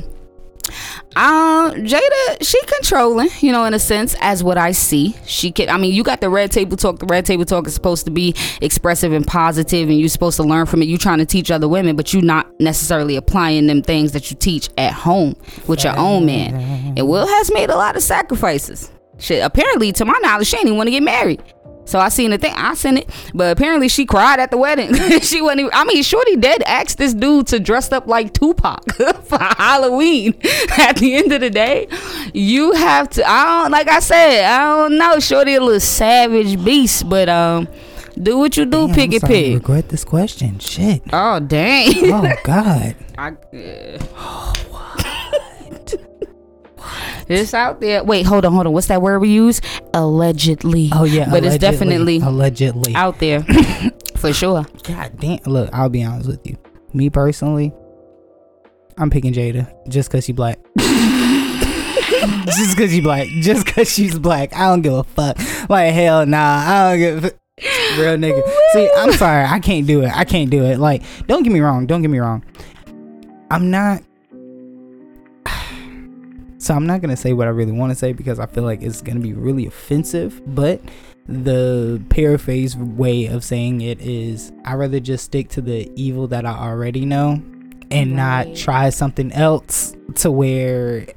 [1.15, 5.15] um, Jada, she controlling, you know, in a sense, as what I see.
[5.25, 5.69] She can.
[5.69, 6.99] I mean, you got the red table talk.
[6.99, 10.43] The red table talk is supposed to be expressive and positive, and you're supposed to
[10.43, 10.85] learn from it.
[10.85, 14.37] You're trying to teach other women, but you're not necessarily applying them things that you
[14.37, 15.35] teach at home
[15.67, 16.53] with your own man.
[16.97, 18.91] And Will has made a lot of sacrifices.
[19.19, 21.41] Shit, apparently, to my knowledge, she didn't want to get married.
[21.85, 24.93] So I seen the thing, I seen it, but apparently she cried at the wedding.
[25.21, 25.61] she wasn't.
[25.61, 28.93] Even, I mean, Shorty dead asked this dude to dress up like Tupac
[29.23, 30.33] for Halloween.
[30.77, 31.87] At the end of the day,
[32.33, 33.23] you have to.
[33.29, 34.45] I don't like I said.
[34.45, 35.19] I don't know.
[35.19, 37.67] Shorty a little savage beast, but um,
[38.21, 39.53] do what you do, Damn, pick I'm it, starting to pig.
[39.55, 40.59] Regret this question.
[40.59, 41.03] Shit.
[41.11, 42.11] Oh dang!
[42.11, 42.95] Oh God.
[43.17, 43.29] I,
[44.17, 44.53] uh,
[47.33, 48.03] it's out there.
[48.03, 48.73] Wait, hold on, hold on.
[48.73, 49.61] What's that word we use?
[49.93, 50.89] Allegedly.
[50.93, 51.29] Oh yeah.
[51.29, 52.95] but it's definitely allegedly.
[52.95, 53.43] out there
[54.17, 54.65] for sure.
[54.83, 55.39] God damn.
[55.45, 56.57] Look, I'll be honest with you.
[56.93, 57.73] Me personally,
[58.97, 60.59] I'm picking Jada just cause she black.
[62.45, 63.27] just cause she black.
[63.41, 64.55] Just cause she's black.
[64.55, 65.37] I don't give a fuck.
[65.69, 66.63] Like hell nah.
[66.65, 67.25] I don't give.
[67.25, 67.31] a
[67.97, 68.41] Real nigga.
[68.73, 69.45] See, I'm sorry.
[69.45, 70.11] I can't do it.
[70.13, 70.79] I can't do it.
[70.79, 71.85] Like, don't get me wrong.
[71.85, 72.43] Don't get me wrong.
[73.51, 74.01] I'm not.
[76.63, 78.81] So I'm not gonna say what I really want to say because I feel like
[78.81, 80.41] it's gonna be really offensive.
[80.55, 80.79] But
[81.27, 86.45] the paraphrase way of saying it is, I rather just stick to the evil that
[86.45, 87.41] I already know,
[87.91, 88.47] and Right.
[88.47, 91.07] not try something else to where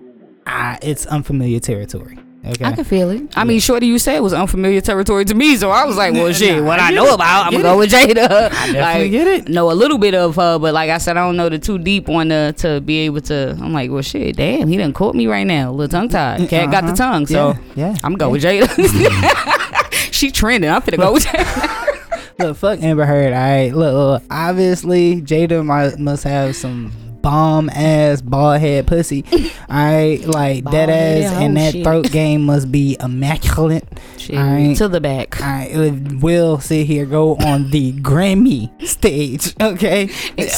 [0.46, 2.18] I, it's unfamiliar territory.
[2.48, 2.64] Okay.
[2.64, 3.22] I can feel it.
[3.37, 3.44] I Yeah.
[3.44, 6.32] mean, Shorty, you said it was unfamiliar territory to me, so I was like, well,
[6.32, 7.14] shit, what I I know it.
[7.14, 8.28] about, I'm gonna go with Jada.
[8.52, 9.48] I definitely like, get it.
[9.48, 11.78] know a little bit of her, but like I said, I don't know the too
[11.78, 13.50] deep one to, to be able to.
[13.61, 16.48] I'm like, well, shit, damn, he done caught me right now, a little tongue tied.
[16.48, 16.96] Cat got the Uh-huh.
[16.96, 17.96] tongue, so yeah, yeah.
[18.04, 20.12] I'm gonna go with Jada.
[20.12, 20.70] she trending.
[20.70, 21.82] I'm finna go with Jada.
[22.38, 23.32] Look, fuck Amber Heard.
[23.32, 26.92] All right, look, look, obviously Jada might, must have some
[27.26, 29.24] bomb ass bald head pussy.
[29.68, 31.84] I like dead Bald-headed ass, and hoe that shit.
[31.84, 33.84] throat game must be immaculate.
[34.16, 34.76] Shit, Alright.
[34.76, 35.40] to the back.
[35.42, 40.08] I will sit here, go on the Grammy stage, okay,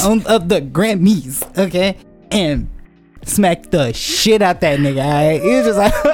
[0.04, 1.96] on of the Grammys, okay,
[2.30, 2.68] and
[3.28, 5.40] smack the shit out that nigga.
[5.42, 5.92] He was just like,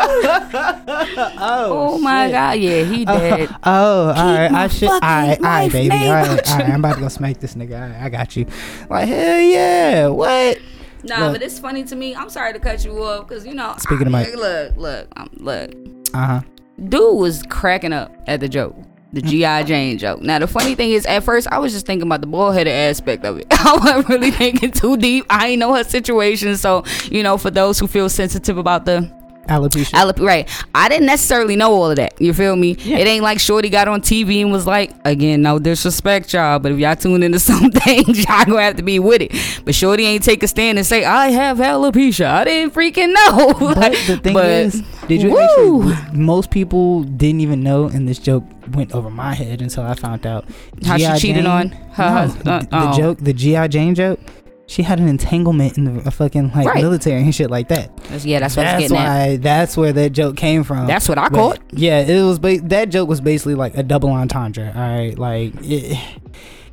[1.38, 2.32] oh, Oh, my shit.
[2.32, 3.48] god, yeah, he dead.
[3.64, 4.52] Oh, all right.
[4.52, 4.88] I should.
[4.88, 5.90] All right, all right, baby.
[5.94, 6.68] All right, all right.
[6.68, 7.80] I'm about to go smack this nigga.
[7.92, 8.46] Right, I got you.
[8.90, 10.06] Like hell yeah.
[10.08, 10.58] What?
[11.04, 11.32] Nah, Look.
[11.34, 12.14] but it's funny to me.
[12.14, 13.74] I'm sorry to cut you off because you know.
[13.78, 15.70] Speaking of my look, look, um, look.
[16.14, 16.40] Uh huh.
[16.88, 18.74] Dude was cracking up at the joke.
[19.14, 20.22] The GI Jane joke.
[20.22, 23.24] Now the funny thing is, at first I was just thinking about the bullheaded aspect
[23.24, 23.46] of it.
[23.50, 25.24] I wasn't really thinking too deep.
[25.30, 29.08] I ain't know her situation, so you know, for those who feel sensitive about the
[29.48, 29.90] Alopecia.
[29.92, 30.48] Alep- right.
[30.74, 32.20] I didn't necessarily know all of that.
[32.20, 32.76] You feel me?
[32.80, 32.98] Yeah.
[32.98, 36.72] It ain't like Shorty got on TV and was like, again, no disrespect, y'all, but
[36.72, 39.32] if y'all tune into some things, y'all gonna have to be with it.
[39.64, 42.26] But Shorty ain't take a stand and say, I have alopecia.
[42.26, 43.54] I didn't freaking know.
[43.74, 45.92] but the thing But- is, did you Woo!
[45.92, 46.18] actually?
[46.18, 50.26] Most people didn't even know, and this joke went over my head until I found
[50.26, 50.46] out.
[50.86, 51.18] How she G.I.
[51.18, 52.48] cheated Jane- on her No, husband.
[52.48, 52.96] Uh, the, the oh.
[52.96, 54.20] joke, the GI Jane joke.
[54.66, 56.82] She had an entanglement in the fucking like Right.
[56.82, 57.94] military and shit like that.
[58.04, 59.08] That's- yeah, that's that's getting at.
[59.28, 59.36] why.
[59.36, 60.86] That's where that joke came from.
[60.86, 61.58] That's what I But, caught.
[61.72, 62.38] Yeah, it was.
[62.38, 64.72] Ba- that joke was basically like a double entendre.
[64.74, 65.98] All right, like it,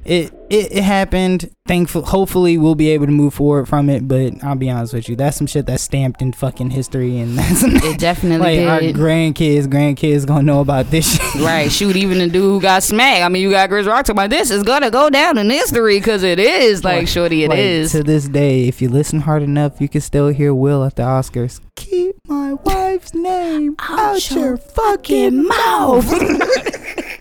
[0.04, 1.50] it, it, it happened.
[1.68, 2.04] Thankful.
[2.04, 4.08] Hopefully, we'll be able to move forward from it.
[4.08, 7.38] But I'll be honest with you, that's some shit that's stamped in fucking history, and
[7.38, 11.22] that's It definitely like our grandkids, grandkids gonna know about this shit.
[11.42, 13.24] Right, shoot, even the dude who got smacked.
[13.24, 15.98] I mean, you got Chris Rock talking about this is gonna go down in history
[15.98, 17.92] because it is like, shorty, it Like, is.
[17.94, 18.68] to this day.
[18.68, 21.62] If you listen hard enough, you can still hear Will at the Oscars.
[21.76, 26.06] Keep my wife's name out, your fucking mouth.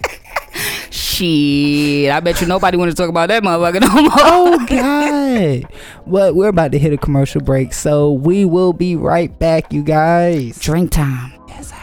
[1.20, 4.10] Shit, I bet you nobody want to talk about that motherfucker no more.
[4.16, 5.70] oh god
[6.06, 9.82] well we're about to hit a commercial break so we will be right back you
[9.82, 11.34] guys Drink time.
[11.46, 11.76] Yes, sir.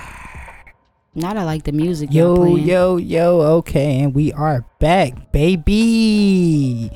[1.13, 2.09] Now that I like the music.
[2.11, 6.91] yo yo yo okay and we are back baby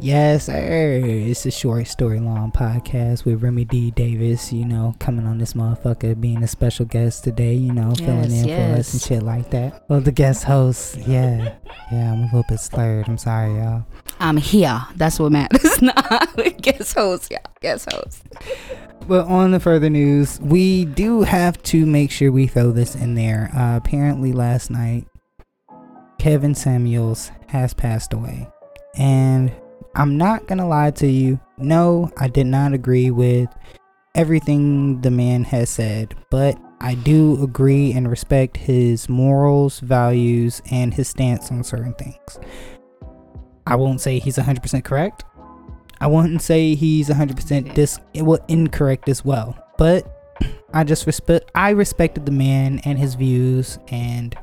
[0.00, 5.26] yes sir it's a short story long podcast with remi d davis you know coming
[5.26, 8.92] on this motherfucker being a special guest today you know filling Yes, in for us
[8.92, 11.54] and shit like that well the guest host yeah
[11.90, 13.86] yeah i'm a little bit slurred i'm sorry y'all
[14.20, 14.80] I'm here.
[14.94, 15.82] That's what matters.
[15.82, 15.92] nah,
[16.60, 18.22] guest host, yeah, guest host.
[19.08, 23.16] But on the further news, we do have to make sure we throw this in
[23.16, 23.50] there.
[23.52, 25.08] Uh, apparently, last night,
[26.22, 28.48] Kevin Samuels has passed away.
[28.94, 29.50] And
[29.96, 31.40] I'm not to lie to you.
[31.58, 33.48] No, I did not agree with
[34.14, 40.94] everything the man has said, but I do agree and respect his morals, values, and
[40.94, 42.38] his stance on certain things.
[43.66, 45.24] I won't say he's 100% correct.
[46.00, 49.58] I wouldn't say he's 100% dis well, incorrect as well.
[49.76, 50.38] But
[50.72, 54.38] I just respect I respected the man and his views and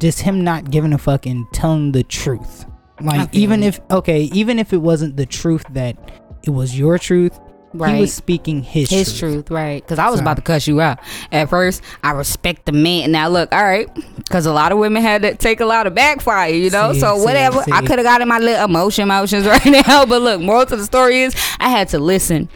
[0.00, 2.64] just him not giving a fuck and telling the truth.
[3.00, 5.96] Like even if okay, even if it wasn't the truth that
[6.44, 7.38] it was your truth,
[7.76, 7.96] Right.
[7.96, 9.32] he was speaking his, His truth.
[9.32, 9.82] truth, right?
[9.82, 11.00] Because I was So- about to cuss you out
[11.32, 11.82] at first.
[12.04, 13.10] I respect the man.
[13.10, 15.94] Now look, all right, because a lot of women had to take a lot of
[15.94, 16.92] backfire, you know.
[16.92, 20.06] See, so see, whatever, I could have gotten my little emotion, emotions right now.
[20.06, 22.48] But look, moral to the story is, I had to listen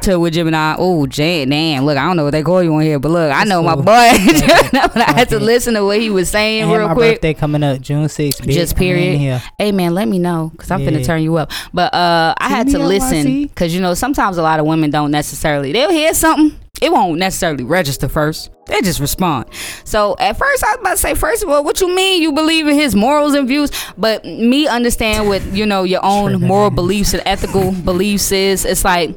[0.00, 0.74] to what Gemini.
[0.78, 3.32] Oh, Jan, damn, look, I don't know what they call you on here, but look,
[3.32, 3.82] I know my boy.
[4.72, 7.14] but I had to listen to what he was saying And real my quick.
[7.16, 8.40] birthday coming up June 6th.
[8.42, 8.52] bitch.
[8.52, 9.18] Just period.
[9.18, 9.42] here.
[9.58, 10.90] Hey man, let me know because I'm Yeah.
[10.90, 11.50] finna turn you up.
[11.72, 15.10] But uh, I had to listen because you know sometimes a lot of women don't
[15.10, 16.58] necessarily they'll hear something.
[16.82, 18.50] It won't necessarily register first.
[18.66, 19.46] They just respond.
[19.84, 22.32] So at first I was about to say, first of all, what you mean you
[22.32, 23.70] believe in his morals and views?
[23.96, 28.66] But me understand what you know your own moral beliefs and ethical beliefs is.
[28.66, 29.16] It's like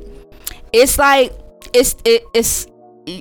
[0.73, 1.33] it's like
[1.73, 2.67] it's it, it's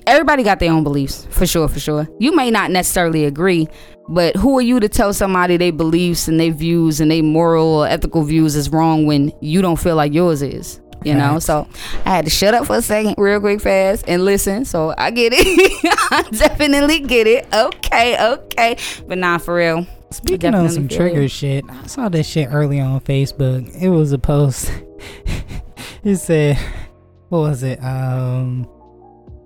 [0.06, 2.08] everybody got their own beliefs for sure for sure.
[2.18, 3.68] You may not necessarily agree
[4.10, 7.66] but who are you to tell somebody their beliefs and their views and their moral
[7.66, 11.34] or ethical views is wrong when you don't feel like yours is you know?
[11.34, 11.44] Facts.
[11.44, 11.68] so
[12.06, 15.10] i had to shut up for a second real quick fast and listen so i
[15.10, 15.96] get it.
[16.10, 17.46] I definitely get it.
[17.52, 18.76] Okay okay.
[19.06, 19.86] But not for real.
[20.10, 23.70] Speaking on definitely some trigger shit, I saw this shit early on Facebook.
[23.80, 24.72] It was a post.
[26.02, 26.58] it said,
[27.28, 27.82] "What was it?
[27.82, 28.66] Um,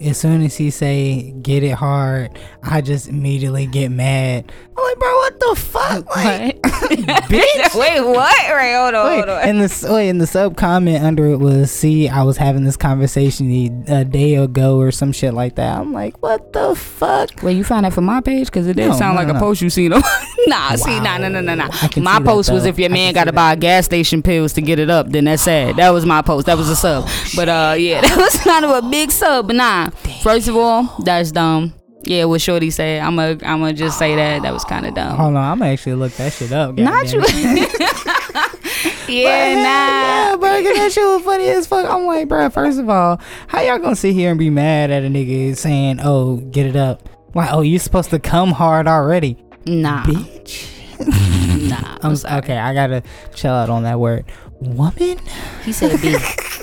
[0.03, 4.99] as soon as he say get it hard, I just immediately get mad." I'm like,
[4.99, 6.17] bro, what the fuck?
[6.17, 7.75] Like, bitch.
[7.79, 8.51] Wait, what?
[8.51, 9.43] Right, hold on, wait, hold on.
[9.49, 12.77] and the wait, and the sub comment under it was, "See, I was having this
[12.77, 17.57] conversation a day ago or some shit like that." I'm like, "What the fuck?" Wait,
[17.57, 18.47] you found that from my page?
[18.47, 19.37] Because it did No, sound no, like no.
[19.37, 19.93] a post you seen.
[19.93, 20.03] on-
[20.47, 21.67] nah, see, nah, nah, nah, nah, nah.
[21.69, 24.63] My see that, post was if your man got to buy gas station pills to
[24.63, 25.77] get it up, then that's sad.
[25.77, 26.47] That was my post.
[26.47, 27.09] That was a sub.
[27.37, 29.47] But uh, yeah, that was kind of a big sub.
[29.49, 29.91] But nah,
[30.23, 31.75] first of all, that's dumb.
[32.05, 33.01] Yeah, what Shorty said.
[33.01, 35.17] I'm a, I'm gonna just say that that was kind of dumb.
[35.17, 36.75] Hold on, I'm gonna actually look that shit up.
[36.77, 37.63] Not goddamn you.
[39.09, 40.33] yeah, But, nah.
[40.33, 41.89] Yeah, bro, 'cause that shit was funny as fuck.
[41.89, 45.05] I'm like, bro, first of all, how y'all gonna sit here and be mad at
[45.05, 47.09] a nigga saying, "Oh, get it up"?
[47.35, 50.69] Like, oh, you supposed to come hard already, Nah, bitch.
[51.71, 51.99] nah.
[52.03, 52.59] I'm okay.
[52.59, 53.03] I gotta
[53.35, 54.25] chill out on that word,
[54.61, 55.19] woman.
[55.65, 56.21] He said big.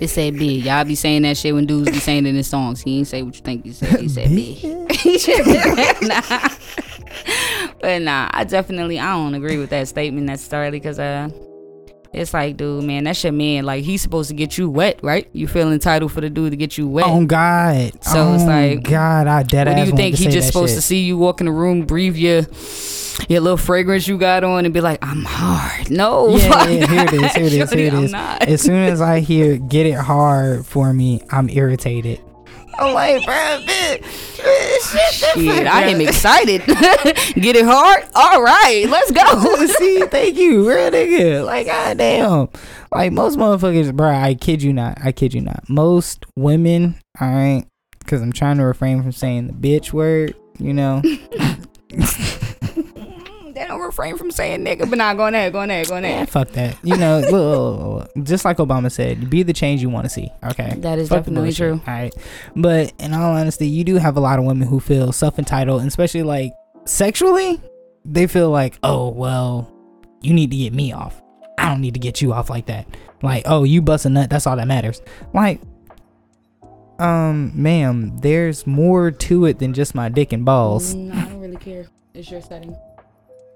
[0.00, 0.64] It said big.
[0.64, 2.82] Y'all be saying that shit when dudes be saying it in songs.
[2.82, 4.00] He ain't say what you think he said.
[4.00, 4.92] He said big.
[4.96, 5.44] He said-
[6.02, 6.48] nah.
[7.80, 11.28] But nah, I definitely I don't agree with that statement necessarily because uh
[12.16, 13.64] it's like, dude, man, that's your man.
[13.64, 15.28] Like he's supposed to get you wet, right?
[15.32, 17.04] You feel entitled for the dude to get you wet.
[17.06, 17.92] Oh God.
[18.02, 20.16] So it's Oh, like, God, I dead what do you think?
[20.16, 20.76] He just supposed shit.
[20.78, 22.42] to see you walk in the room, breathe your
[23.28, 27.04] your little fragrance you got on, and be like, "I'm hard." No, Yeah, yeah, here
[27.04, 28.14] it is, here it is, here it is.
[28.14, 32.20] As soon as I hear "get it hard" for me, I'm irritated.
[32.78, 34.04] I'm like, bro, bitch,
[35.34, 36.64] Shit, I am excited.
[36.66, 38.04] Get it hard?
[38.14, 39.66] All right, let's go.
[39.78, 41.44] See, thank you, real nigga.
[41.44, 42.48] Like, goddamn.
[42.92, 44.10] Like most motherfuckers, bro.
[44.10, 44.98] I kid you not.
[45.02, 45.68] I kid you not.
[45.68, 47.66] Most women, all right,
[47.98, 50.34] because I'm trying to refrain from saying the bitch word.
[50.58, 51.02] You know,
[53.56, 56.26] they don't refrain from saying nigga, but not going there, going there, going man, there.
[56.26, 56.76] fuck that.
[56.84, 58.26] You know, look, look, look, look.
[58.26, 60.30] just like Obama said, be the change you want to see.
[60.44, 61.80] Okay, That is Fuck definitely true.
[61.86, 62.14] All right,
[62.54, 65.80] but in all honesty, you do have a lot of women who feel self entitled,
[65.80, 66.52] and especially like
[66.84, 67.58] sexually,
[68.04, 69.72] they feel like, oh well,
[70.20, 71.22] you need to get me off.
[71.56, 72.86] I don't need to get you off like that.
[73.22, 75.00] Like, oh, you bust a nut, that's all that matters.
[75.32, 75.62] Like,
[76.98, 80.94] um, ma'am, there's more to it than just my dick and balls.
[80.94, 81.86] Mm, I don't really care.
[82.12, 82.76] It's your setting.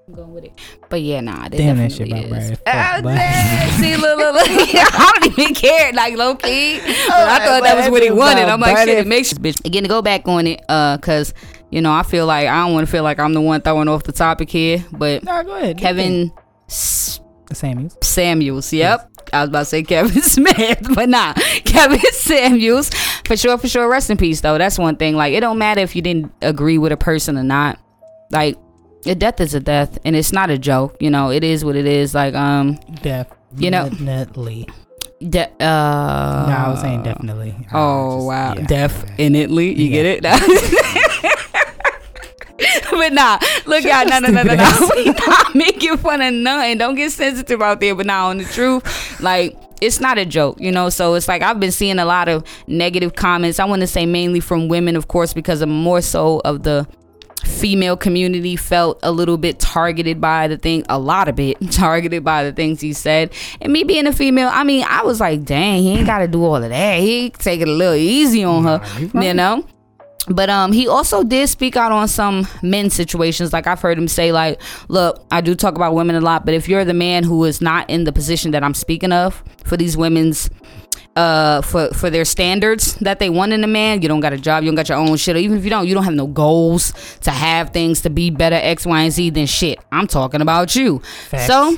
[0.07, 0.53] I'm going with it.
[0.89, 2.59] But yeah, nah, they Damn that shit definitely about is.
[2.59, 3.03] Brad.
[3.03, 3.81] Fuck, damn.
[3.81, 4.47] See, look, look, look.
[4.49, 6.79] I don't even care, like low key.
[6.79, 8.49] But I thought that was what he wanted.
[8.49, 9.63] I'm like, Brad, shit, it makes bitch.
[9.65, 11.33] Again, to go back on it, uh, cause
[11.69, 13.87] you know, I feel like I don't want to feel like I'm the one throwing
[13.87, 15.77] off the topic here, but Nah, go ahead.
[15.77, 16.31] Kevin.
[16.67, 17.19] S-
[17.53, 17.97] Samuels.
[18.01, 18.71] Samuels.
[18.73, 19.09] Yep.
[19.33, 21.33] I was about to say Kevin Smith, but nah,
[21.63, 22.89] Kevin Samuels.
[23.25, 23.87] For sure, for sure.
[23.89, 24.57] Rest in peace, though.
[24.57, 25.15] That's one thing.
[25.15, 27.77] Like, it don't matter if you didn't agree with a person or not.
[28.31, 28.57] Like,
[29.05, 30.95] a death is a death, and it's not a joke.
[30.99, 32.13] You know, it is what it is.
[32.13, 33.37] Like, um, Definitely.
[33.57, 34.67] You know- definitely.
[35.27, 36.45] de- uh.
[36.49, 37.55] no, I was saying definitely.
[37.71, 38.65] I Oh just- wow, yeah.
[38.65, 39.73] definitely.
[39.73, 40.03] You Yeah.
[40.03, 41.31] get it?
[42.91, 44.89] but nah, look y'all, no, no, no, no, no.
[44.95, 46.77] We not making fun of nothing.
[46.77, 47.95] Don't get sensitive out there.
[47.95, 50.89] But now, on the truth, like it's not a joke, you know.
[50.89, 53.59] So it's like I've been seeing a lot of negative comments.
[53.59, 56.87] I want to say mainly from women, of course, because of more so of the
[57.43, 62.23] female community felt a little bit targeted by the thing a lot of it targeted
[62.23, 63.31] by the things he said.
[63.61, 66.43] And me being a female i mean i was like dang he ain't gotta do
[66.43, 66.99] all of that.
[66.99, 69.65] He take it a little easy on her you you know?
[70.27, 73.53] But um he also did speak out on some men situations.
[73.53, 76.53] Like i've heard him say like look i do talk about women a lot but
[76.53, 79.77] if you're the man who is not in the position that i'm speaking of for
[79.77, 80.49] these women's
[81.15, 84.37] uh for for their standards that they want in a man you don't got a
[84.37, 86.13] job you don't got your own shit or even if you don't you don't have
[86.13, 90.07] no goals to have things to be better x y and z then shit i'm
[90.07, 91.47] talking about you Facts.
[91.47, 91.75] so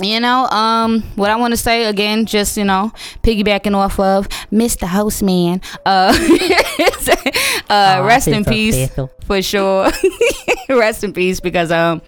[0.00, 4.28] you know um what i want to say again just you know piggybacking off of
[4.52, 6.16] mr houseman uh
[7.68, 9.10] uh Aw, rest in peace special.
[9.26, 9.90] for sure
[10.68, 12.00] rest in peace because um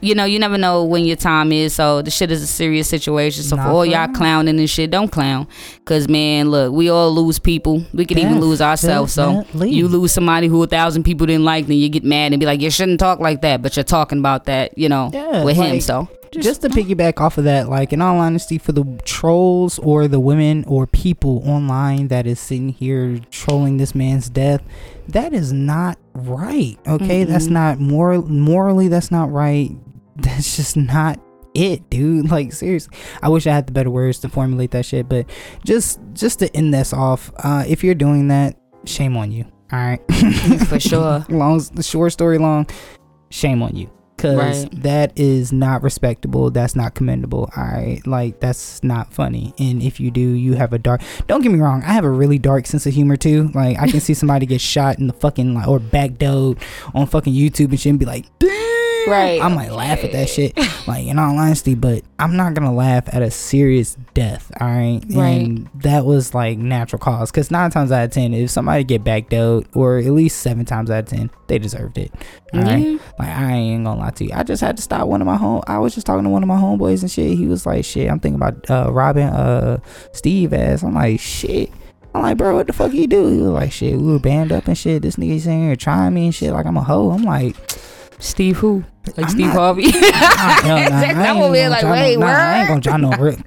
[0.00, 1.74] you know, you never know when your time is.
[1.74, 3.42] So the shit is a serious situation.
[3.42, 5.46] So Nah, for all y'all clowning and shit, don't clown.
[5.84, 7.84] Cause man, look, we all lose people.
[7.92, 9.12] We could even lose ourselves.
[9.12, 12.40] So you lose somebody who a thousand people didn't like, then you get mad and
[12.40, 13.62] be like, you shouldn't talk like that.
[13.62, 15.70] But you're talking about that, you know, Yeah, with him.
[15.74, 19.78] like, So just, to piggyback off of that, like in all honesty, for the trolls
[19.80, 24.62] or the women or people online that is sitting here trolling this man's death,
[25.08, 26.78] that is not right.
[26.86, 27.52] Okay, that's Mm-mm.
[27.52, 28.22] not moral.
[28.22, 29.70] Morally, that's not right.
[30.16, 31.18] That's just not
[31.54, 32.30] it, dude.
[32.30, 35.08] Like seriously, I wish I had the better words to formulate that shit.
[35.08, 35.30] But
[35.64, 39.46] just just to end this off, uh, if you're doing that, shame on you.
[39.72, 40.00] All right,
[40.66, 41.24] for sure.
[41.30, 42.66] long the short story long
[43.30, 43.90] shame on you
[44.20, 44.82] because Right.
[44.82, 49.98] that is not respectable that's not commendable all right like that's not funny and if
[50.00, 52.66] you do you have a dark don't get me wrong i have a really dark
[52.66, 55.66] sense of humor too like i can see somebody get shot in the fucking like
[55.66, 56.58] or backdooed
[56.94, 58.69] on fucking youtube and shit and be like damn
[59.08, 59.40] Right.
[59.42, 63.04] I might laugh at that shit, like in all honesty, but I'm not gonna laugh
[63.12, 64.50] at a serious death.
[64.60, 65.26] All right, Right.
[65.46, 67.32] and that was like natural cause.
[67.32, 70.64] Cause nine times out of ten, if somebody get backed out, or at least seven
[70.64, 72.12] times out of ten, they deserved it.
[72.54, 72.76] All right.
[72.78, 72.98] Yeah.
[73.18, 74.30] Like I ain't gonna lie to you.
[74.34, 75.62] I just had to stop one of my home.
[75.66, 77.36] I was just talking to one of my homeboys and shit.
[77.36, 79.78] He was like, "Shit, I'm thinking about uh, robbing uh
[80.12, 81.70] Steve ass." I'm like, "Shit."
[82.12, 83.28] I'm like, bro, what the fuck you do?
[83.28, 85.02] He was like, "Shit, we were banned up and shit.
[85.02, 87.54] This nigga's in here trying me and shit like I'm a hoe." I'm like,
[88.20, 88.84] Steve who?
[89.16, 89.84] Like I'm Steve not- Harvey.
[89.86, 93.38] "Ah, nah, that would be like, wait, no, nah, I ain't gonna drop no rip.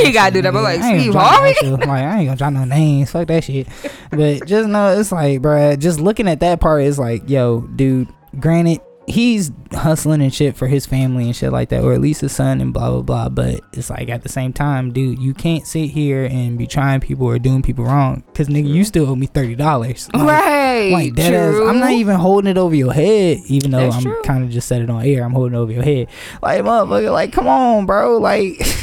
[0.00, 1.54] You gotta do that, but like, Steve Harvey?
[1.70, 3.10] Like, I ain't gonna drop no names.
[3.10, 3.66] Fuck that shit.
[4.10, 8.08] But just know it's like, bruh, just looking at that part is like, yo, dude.
[8.40, 12.20] Granted, he's hustling and shit for his family and shit like that, or at least
[12.20, 13.28] his son and blah blah blah.
[13.28, 17.00] But it's like at the same time, dude, you can't sit here and be trying
[17.00, 20.08] people or doing people wrong, cause nigga, you still owe me thirty dollars.
[20.14, 20.90] right.
[20.92, 21.68] Like that ass, true.
[21.68, 24.68] I'm not even holding it over your head, even though That's I'm kind of just
[24.68, 25.24] said it on air.
[25.24, 26.08] I'm holding it over your head.
[26.42, 28.18] Like motherfucker, like come on, bro.
[28.18, 28.54] Like,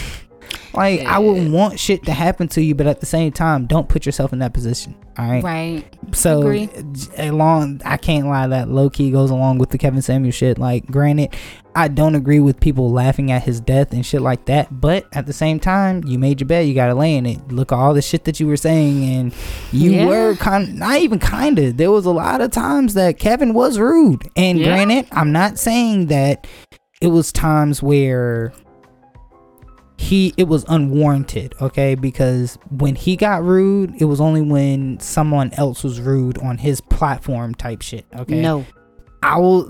[0.74, 3.88] like I would want shit to happen to you, but at the same time, don't
[3.90, 4.96] put yourself in that position.
[5.18, 5.44] All right.
[5.44, 5.86] Right.
[6.14, 6.70] So Agree.
[7.18, 8.48] along, I can't lie.
[8.48, 10.58] That low key goes along with the Kevin Samuel shit.
[10.58, 11.36] Like, granted,
[11.76, 14.80] I don't agree with people laughing at his death and shit like that.
[14.80, 16.68] But at the same time, you made your bed.
[16.68, 17.52] You gotta lay in it.
[17.52, 19.34] Look at all the shit that you were saying, and
[19.74, 20.06] you Yeah.
[20.06, 20.80] were kind.
[20.80, 21.74] Not even kinda.
[21.74, 24.28] There was a lot of times that Kevin was rude.
[24.38, 24.68] And Yeah.
[24.68, 26.48] granted, I'm not saying that
[27.02, 28.54] it was times where
[30.00, 31.94] he it was unwarranted okay?
[31.94, 36.80] Because when he got rude it was only when someone else was rude on his
[36.80, 38.42] platform type shit okay?
[38.42, 38.66] No.
[39.22, 39.66] i will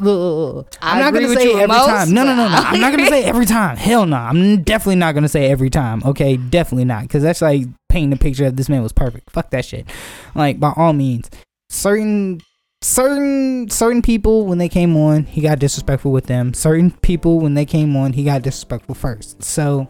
[0.60, 2.14] uh, I i'm not gonna say every most, time.
[2.14, 2.56] No no no no.
[2.56, 3.76] I'm not gonna say every time.
[3.76, 4.18] Hell no.
[4.18, 6.38] I'm definitely not gonna say every time okay?
[6.38, 7.02] Definitely not.
[7.04, 9.32] Because that's like painting a picture of this man was perfect.
[9.32, 9.88] Fuck that shit.
[10.36, 11.28] Like by all means.
[11.72, 12.40] Certain
[12.84, 16.54] certain certain people when they came on he got disrespectful with them.
[16.54, 19.44] Certain people when they came on he got disrespectful first.
[19.44, 19.90] So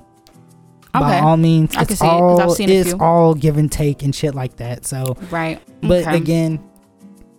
[0.93, 3.33] by all means I can it's see it, 'cause I've all seen a it's all
[3.35, 5.59] give and take and shit like that so Right.
[5.81, 6.17] but Okay.
[6.17, 6.59] again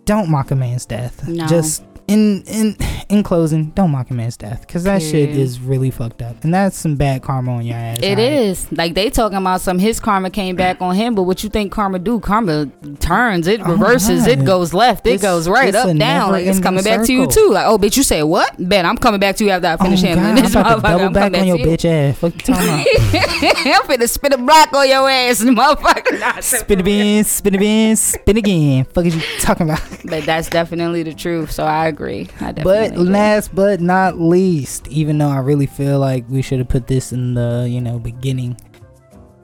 [0.05, 1.45] don't mock a man's death No.
[1.47, 2.77] just in in
[3.09, 6.53] in closing don't mock a man's death because that shit is really fucked up and
[6.53, 8.19] that's some bad karma on your ass It alright?
[8.33, 11.49] is like they talking about some his karma came back on him, but what you
[11.49, 12.19] think karma do?
[12.19, 12.67] Karma
[12.99, 14.39] turns, it Oh, reverses, right.
[14.39, 16.31] it goes left, it It's- goes right, up, down.
[16.31, 17.49] Like it's coming back to you too.
[17.51, 18.55] Like oh, bitch, you said what?
[18.57, 20.81] Bet I'm coming back to you after I Oh, finish God, handling this motherfucker.
[20.81, 21.65] double I'm back on your you.
[21.65, 22.17] bitch ass.
[22.17, 22.87] Fuck you talking about?
[23.65, 26.19] I'm finna spin a block on your ass, motherfucker.
[26.19, 28.85] Nah, spin it in, spin it in, spin again.
[28.85, 29.81] Fuck is you talking about?
[30.05, 31.51] But that's definitely the truth.
[31.51, 32.00] So I agree.
[32.39, 33.03] I definitely But agree.
[33.05, 37.11] last but not least, even though I really feel like we should have put this
[37.13, 38.57] in the, you know, beginning.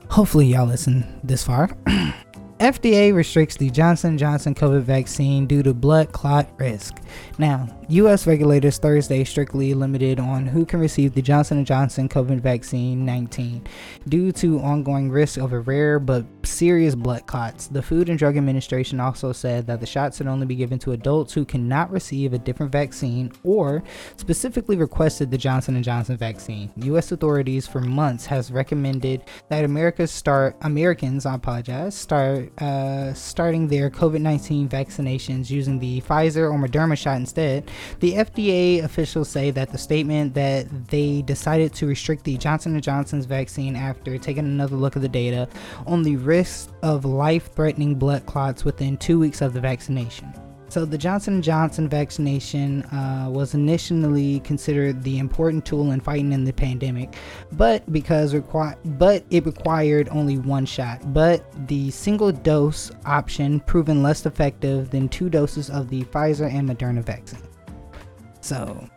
[0.10, 1.70] Hopefully y'all listen this far.
[2.60, 6.98] FDA restricts the Johnson Johnson COVID vaccine due to blood clot risk.
[7.38, 8.26] Now, U.S.
[8.26, 13.66] regulators Thursday strictly limited on who can receive the Johnson & Johnson COVID vaccine 19
[14.10, 17.68] due to ongoing risk of a rare but serious blood clots.
[17.68, 20.94] The Food and Drug Administration also said that the shots should only be given to
[20.94, 23.84] adults who cannot receive a different vaccine or
[24.16, 26.72] specifically requested the Johnson & Johnson vaccine.
[26.78, 27.12] U.S.
[27.12, 33.90] authorities for months has recommended that America start Americans, I apologize, start uh, starting their
[33.90, 37.70] COVID-19 vaccinations using the Pfizer or Moderna shot instead.
[38.00, 42.82] The FDA officials say that the statement that they decided to restrict the Johnson &
[42.82, 45.48] Johnson's vaccine after taking another look at the data
[45.86, 50.34] on the risk of life-threatening blood clots within 2 weeks of the vaccination.
[50.78, 56.34] So the Johnson & Johnson vaccination uh, was initially considered the important tool in fighting
[56.34, 57.16] in the pandemic,
[57.54, 61.16] but because requi- but it required only one shot.
[61.16, 66.70] But the single dose option proven less effective than two doses of the Pfizer and
[66.70, 67.42] Moderna vaccine.
[68.42, 68.88] So,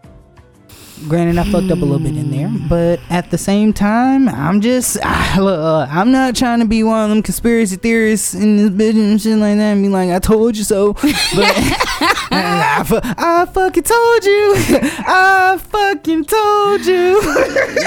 [1.08, 4.60] granted, I fucked up a little bit in there, but at the same time, I'm
[4.60, 4.96] just
[5.38, 8.98] look, uh, I'm not trying to be one of them conspiracy theorists in this bitch
[9.00, 10.94] and shit like that and be like, I told you so.
[11.34, 11.54] But
[12.32, 14.54] I, fu- I fucking told you.
[15.06, 17.20] I fucking told you.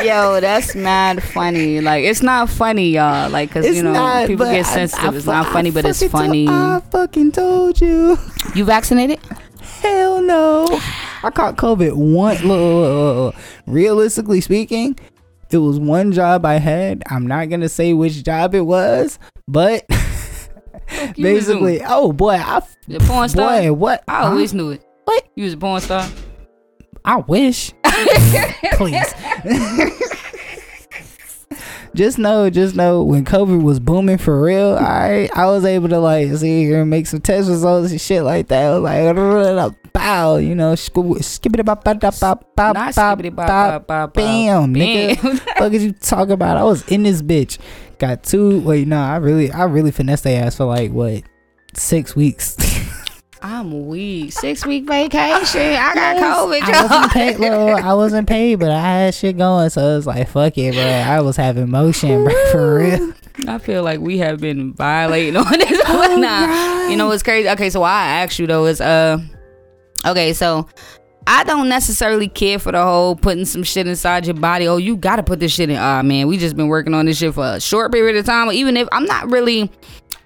[0.03, 1.81] Yo, that's mad funny.
[1.81, 3.29] Like it's not funny, y'all.
[3.29, 5.13] Like cause you know not, people get sensitive.
[5.13, 6.47] I it's not I funny, but it's fucking to- funny.
[6.49, 8.17] I fucking told you.
[8.55, 9.19] you vaccinated?
[9.81, 10.65] Hell no.
[11.23, 12.35] I caught COVID one.
[12.35, 13.35] Look, look, look.
[13.65, 14.97] Realistically speaking,
[15.49, 17.03] it was one job I had.
[17.09, 19.85] I'm not gonna say which job it was, but
[21.15, 22.61] basically, oh boy, I
[22.99, 23.61] porn star.
[23.61, 24.03] boy, what?
[24.07, 24.83] I always knew it.
[25.05, 25.23] What?
[25.35, 26.09] You was a porn star.
[27.05, 27.71] I wish.
[28.73, 29.13] Please.
[31.95, 35.99] just know, just know when COVID was booming for real, I I was able to
[35.99, 38.65] like see here and make some test results and shit like that.
[38.65, 43.33] I was like, bow, you know, skip it bop bop bop bop Not bop skibbity
[43.33, 45.39] bop, bop, bop, bam, nigga.
[45.57, 46.57] Fuck is you talking about?
[46.57, 47.59] I was in this bitch.
[47.99, 48.59] Got two.
[48.61, 51.23] Wait, no, I really, I really finessed their ass for like what
[51.75, 52.57] six weeks.
[53.45, 54.31] I'm weak.
[54.31, 55.61] Six week vacation.
[55.61, 56.61] I got COVID.
[56.61, 57.39] I wasn't paid.
[57.39, 60.73] Well, I wasn't paid, but I had shit going, so it was like, fuck it,
[60.73, 60.81] bro.
[60.83, 63.13] I was having motion, bro, for real.
[63.47, 65.81] I feel like we have been violating on this.
[65.95, 67.49] Oh, nah, you know what's crazy?
[67.49, 69.19] Okay, so why I asked you though is uh,
[70.05, 70.67] okay, so
[71.27, 74.67] I don't necessarily care for the whole putting some shit inside your body.
[74.67, 75.77] Oh, you gotta put this shit in.
[75.77, 78.51] Ah, man, we just been working on this shit for a short period of time.
[78.53, 79.69] Even if I'm not really,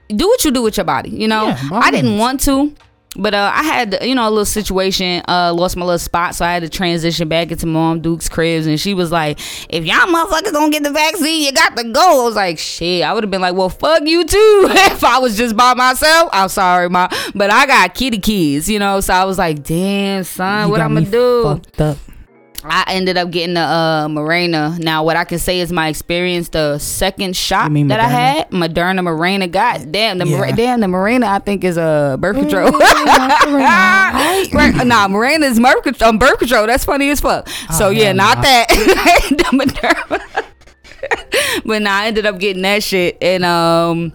[0.09, 1.09] do what you do with your body.
[1.09, 2.73] You know, Yeah, I didn't want to.
[3.17, 5.23] But uh, I had, you know, a little situation.
[5.27, 8.67] Uh, lost my little spot, so I had to transition back into Mom Duke's cribs,
[8.67, 9.39] and she was like,
[9.69, 13.03] "If y'all motherfuckers don't get the vaccine, you got to go." I was like, "Shit,"
[13.03, 16.29] I would have been like, "Well, fuck you too." if I was just by myself,
[16.31, 18.99] I'm sorry, ma, but I got kitty kids, you know.
[19.01, 21.61] So I was like, "Damn, son, You what I'm gonna do?"
[22.61, 22.87] Fucked up.
[22.87, 24.77] I ended up getting the uh, Mirena.
[24.79, 26.49] Now, what I can say is my experience.
[26.49, 29.49] The second shot that I had, Moderna, Mirena.
[29.51, 30.55] God damn, the Mir- Yeah.
[30.55, 31.25] damn the Mirena.
[31.25, 32.71] I think is a uh, birth control.
[33.47, 34.47] Right.
[34.53, 36.09] Right, nah, Miranda is birth control.
[36.09, 36.67] Um, birth control.
[36.67, 37.47] That's funny as fuck.
[37.73, 38.41] so Oh, yeah, not nah.
[38.43, 38.67] that.
[39.29, 40.43] The Moderna.
[41.65, 43.17] but nah, I ended up getting that shit.
[43.21, 44.13] And um,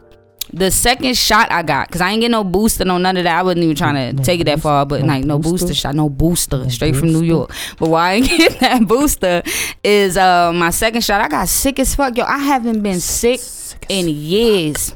[0.53, 3.39] the second shot I got, cause I ain't get no booster, no none of that.
[3.39, 5.67] I wasn't even trying to No take it that far, but no like no booster?
[5.69, 5.75] booster?
[5.75, 7.23] shot, no booster, No straight from New?
[7.23, 7.51] York.
[7.79, 9.43] But why I ain't get that booster
[9.83, 11.21] is uh my second shot.
[11.21, 12.25] I got sick as fuck, yo.
[12.25, 13.41] I haven't been sick
[13.89, 14.95] in years,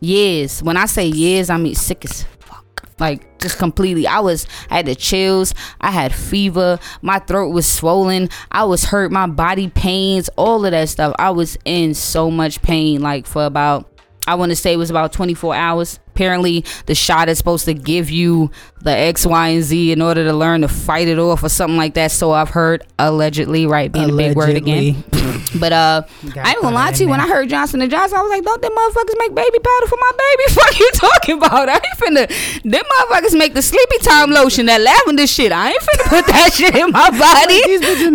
[0.00, 0.62] years.
[0.62, 2.88] When I say years, I mean sick as fuck.
[3.00, 4.06] Like just completely.
[4.06, 5.52] I was I had the chills.
[5.80, 6.78] I had fever.
[7.00, 8.28] My throat was swollen.
[8.52, 9.10] I was hurt.
[9.10, 10.30] My body pains.
[10.36, 11.14] All of that stuff.
[11.18, 13.00] I was in so much pain.
[13.00, 13.88] Like for about
[14.26, 15.98] I want to say it was about 24 hours.
[16.14, 18.50] Apparently, the shot is supposed to give you
[18.82, 21.76] the X, Y, and Z in order to learn to fight it off or something
[21.76, 22.10] like that.
[22.10, 23.90] So I've heard allegedly, right?
[23.90, 25.02] Being a big word again.
[25.54, 26.02] But uh,
[26.42, 27.08] I ain't gonna lie to you.
[27.10, 29.86] When I heard Johnson and Johnson, I was like, "Don't them motherfuckers make baby powder
[29.86, 30.42] for my baby?
[30.54, 31.68] Fuck you talking about?
[31.68, 32.62] I ain't finna.
[32.62, 35.52] Them motherfuckers make the sleepy time lotion, that lavender shit.
[35.52, 37.60] I ain't finna put that shit in my body.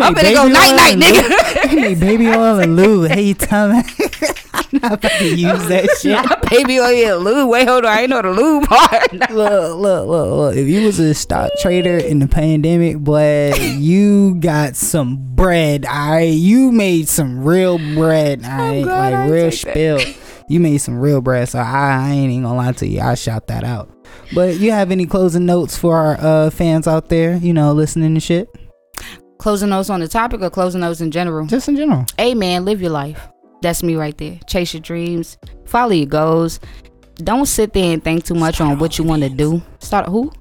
[0.04, 1.70] I'm finna go night night, nigga.
[1.70, 3.12] They make baby oil and lube.
[3.12, 3.84] Hey, you tell me.
[4.54, 6.12] I'm not about to use that shit.
[6.14, 7.50] Not baby oil, yeah, lube.
[7.50, 7.87] Wait, hold on.
[7.88, 9.12] I ain't know the lube part.
[9.30, 10.56] look, look, look, look.
[10.56, 15.86] If you was a stock trader in the pandemic, boy, you got some bread.
[15.86, 18.44] I you made some real bread.
[18.44, 19.72] I glad I like ain't real take that.
[20.02, 20.24] spill.
[20.50, 23.02] You made some real bread, so I, I ain't even gonna lie to you.
[23.02, 23.90] I shout that out.
[24.34, 27.36] But you have any closing notes for our uh, fans out there?
[27.38, 28.48] You know, listening to shit,
[29.40, 31.46] closing notes on the topic or closing notes in general?
[31.48, 32.06] just in general.
[32.18, 33.28] Hey man, live your life.
[33.62, 34.40] That's me right there.
[34.48, 35.38] Chase your dreams.
[35.66, 36.60] Follow your goals.
[37.18, 39.62] Don't sit there and think too much on what you want to do.
[39.80, 40.32] Start who?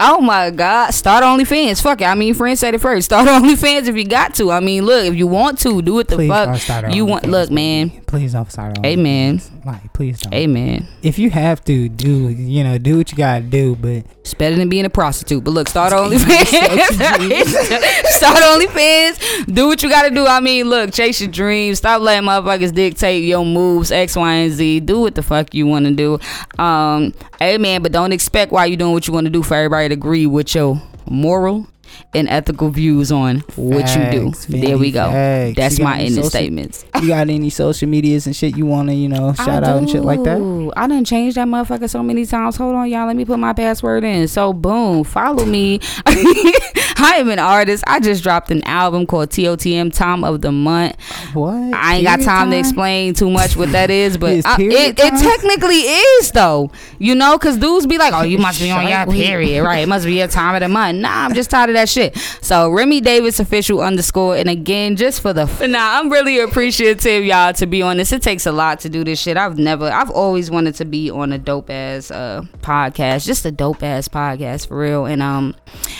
[0.00, 0.92] Oh my God!
[0.92, 1.82] Start OnlyFans.
[1.82, 2.04] Fuck it.
[2.04, 3.04] I mean, friends said it first.
[3.06, 4.50] Start OnlyFans if you got to.
[4.52, 6.56] I mean, look, if you want to, do it the Please fuck.
[6.58, 7.26] start you want?
[7.26, 7.90] Look, man.
[8.08, 8.78] Please don't start.
[8.86, 9.38] Amen.
[9.66, 10.32] Like, please don't.
[10.32, 10.88] Amen.
[11.02, 13.76] If you have to do, you know, do what you gotta do.
[13.76, 15.44] But It's better than being a prostitute.
[15.44, 16.16] But look, start OnlyFans.
[18.06, 19.54] start OnlyFans.
[19.54, 20.26] Do what you gotta do.
[20.26, 21.78] I mean, look, chase your dreams.
[21.78, 24.80] Stop letting motherfuckers dictate your moves, X, Y, and Z.
[24.80, 26.18] Do what the fuck you wanna do.
[26.58, 27.82] Um, amen.
[27.82, 30.54] But don't expect while you doing what you wanna do for everybody to agree with
[30.54, 30.80] your
[31.10, 31.66] moral
[32.14, 34.30] and ethical views on what you do.
[34.32, 35.10] Facts, There we go.
[35.10, 35.56] facts.
[35.56, 36.84] That's my ending social- statements.
[37.00, 40.02] you got any social medias and shit you wanna, you know, shout out and shit
[40.04, 40.72] like that?
[40.76, 42.56] I done changed that motherfucker so many times.
[42.56, 43.06] Hold on, y'all.
[43.06, 44.28] Let me put my password in.
[44.28, 45.80] So boom, follow me.
[47.00, 47.84] I am an artist.
[47.86, 50.96] I just dropped an album called TOTM Time of the Month.
[51.34, 51.54] What?
[51.74, 54.98] I ain't got Period time, to explain too much what that is, but I- it,
[54.98, 56.70] it technically is though.
[56.98, 59.78] You know, cause dudes be like, "Oh, you must be on your period, right?
[59.84, 62.16] It must be your time of the month." Nah, I'm just tired of that shit.
[62.40, 67.52] So Remi Davis official underscore, and again, just for the nah, I'm really appreciative, y'all,
[67.54, 68.10] to be on this.
[68.12, 69.36] It takes a lot to do this shit.
[69.36, 73.52] I've never, I've always wanted to be on a dope ass uh podcast, just a
[73.52, 75.06] dope ass podcast for real.
[75.06, 75.54] And um,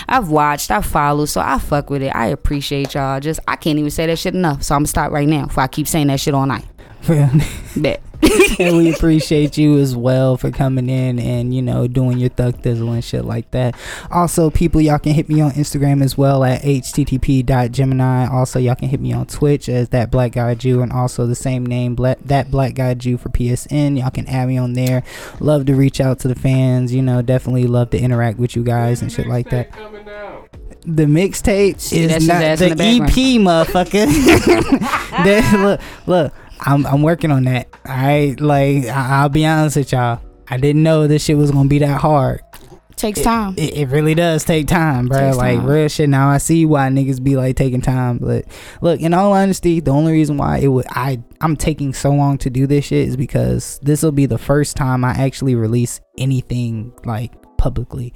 [0.09, 2.15] I've watched, I follow, so I fuck with it.
[2.15, 3.21] I appreciate y'all.
[3.21, 4.63] Just I can't even say that shit enough.
[4.63, 5.47] So I'm gonna stop right now.
[5.47, 6.65] Before I keep saying that shit all night.
[7.77, 8.03] Bet.
[8.59, 12.61] and we appreciate you as well for coming in and you know doing your thug
[12.61, 13.77] thizzle and shit like that
[14.11, 18.89] also people y'all can hit me on instagram as well at http.gemeni also y'all can
[18.89, 22.19] hit me on twitch as that black guy jew and also the same name black
[22.25, 25.05] that black guy jew for psn y'all can add me on there
[25.39, 28.65] love to reach out to the fans you know definitely love to interact with you
[28.65, 29.71] guys and shit like that
[30.89, 34.07] the mixtape is not the the EP, motherfucker.
[35.25, 36.35] That- look, look.
[36.61, 37.69] I'm I'm working on that.
[37.87, 40.21] All right, like I, I'll be honest with y'all.
[40.49, 42.41] I didn't know this shit was gonna be that hard.
[42.97, 43.55] Takes time.
[43.57, 45.21] It, it really does take time, bro.
[45.21, 45.67] Takes like time.
[45.67, 46.09] real shit.
[46.09, 48.45] Now I see why niggas be like taking time, but
[48.81, 52.39] look, in all honesty, the only reason why it would I I'm taking so long
[52.39, 56.01] to do this shit is because this will be the first time I actually release
[56.19, 58.13] anything like publicly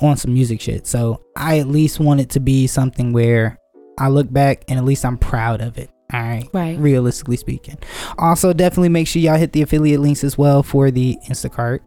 [0.00, 0.86] on some music shit.
[0.86, 3.58] So I at least want it to be something where
[3.98, 5.90] I look back and at least I'm proud of it.
[6.12, 6.48] All right.
[6.52, 6.78] Right.
[6.78, 7.78] Realistically speaking.
[8.16, 11.80] Also, definitely make sure y'all hit the affiliate links as well for the Instacart.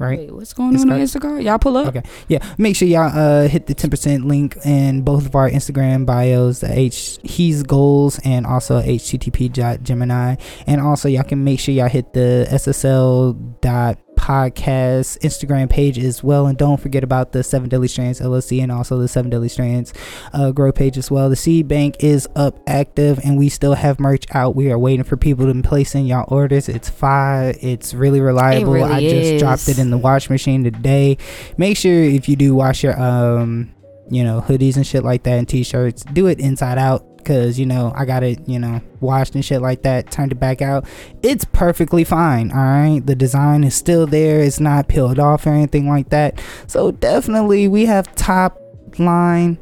[0.00, 0.20] Right.
[0.20, 1.42] Wait, what's going on on Instagram?
[1.42, 1.88] Y'all pull up.
[1.88, 2.02] Okay.
[2.28, 2.38] Yeah.
[2.56, 6.70] Make sure y'all uh hit the 10% link in both of our Instagram bios, the
[6.70, 10.40] H he's goals and also http Gemeni.
[10.68, 16.22] And also y'all can make sure y'all hit the SSL dot podcast Instagram page as
[16.22, 16.46] well.
[16.48, 19.94] And don't forget about the Seven Deadly Strands LLC and also the Seven Deadly Strands
[20.32, 21.30] uh, grow page as well.
[21.30, 24.56] The seed bank is up active and we still have merch out.
[24.56, 26.68] We are waiting for people to place in y'all orders.
[26.68, 27.54] It's fire.
[27.60, 28.72] It's really reliable.
[28.72, 29.40] really I just is.
[29.40, 31.16] dropped it in the wash machine today.
[31.56, 33.72] Make sure if you do wash your um
[34.10, 37.66] you know hoodies and shit like that and t-shirts, do it inside out because you
[37.66, 40.10] know I got it you know washed and shit like that.
[40.10, 40.86] Turned it back out.
[41.22, 42.50] It's perfectly fine.
[42.50, 44.40] All right, the design is still there.
[44.40, 46.40] It's not peeled off or anything like that.
[46.66, 48.60] So definitely we have top
[48.98, 49.58] line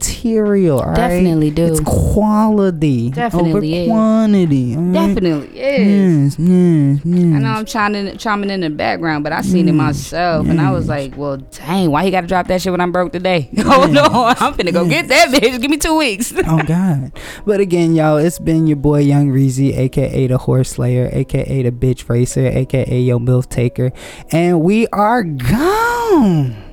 [0.00, 0.80] material.
[0.82, 0.96] Right?
[0.96, 1.66] Definitely do.
[1.66, 3.88] It's quality Definitely over is.
[3.88, 4.76] quantity.
[4.76, 4.92] right?
[4.92, 6.38] Definitely is.
[6.38, 7.36] Yes, yes, yes.
[7.36, 10.70] I know I'm chiming, chiming in the background, but I seen it myself, and I
[10.70, 13.50] was like, "Well, dang, why he got to drop that shit when I'm broke today?
[13.58, 14.02] oh no,
[14.38, 15.60] I'm finna go get that bitch.
[15.60, 17.12] Give me two weeks." oh God.
[17.44, 21.70] But again, y'all, it's been your boy Young Reezy, aka the Horse Slayer, aka the
[21.70, 23.92] Bitch Racer, aka Yo Milf Taker,
[24.30, 26.69] and we are gone.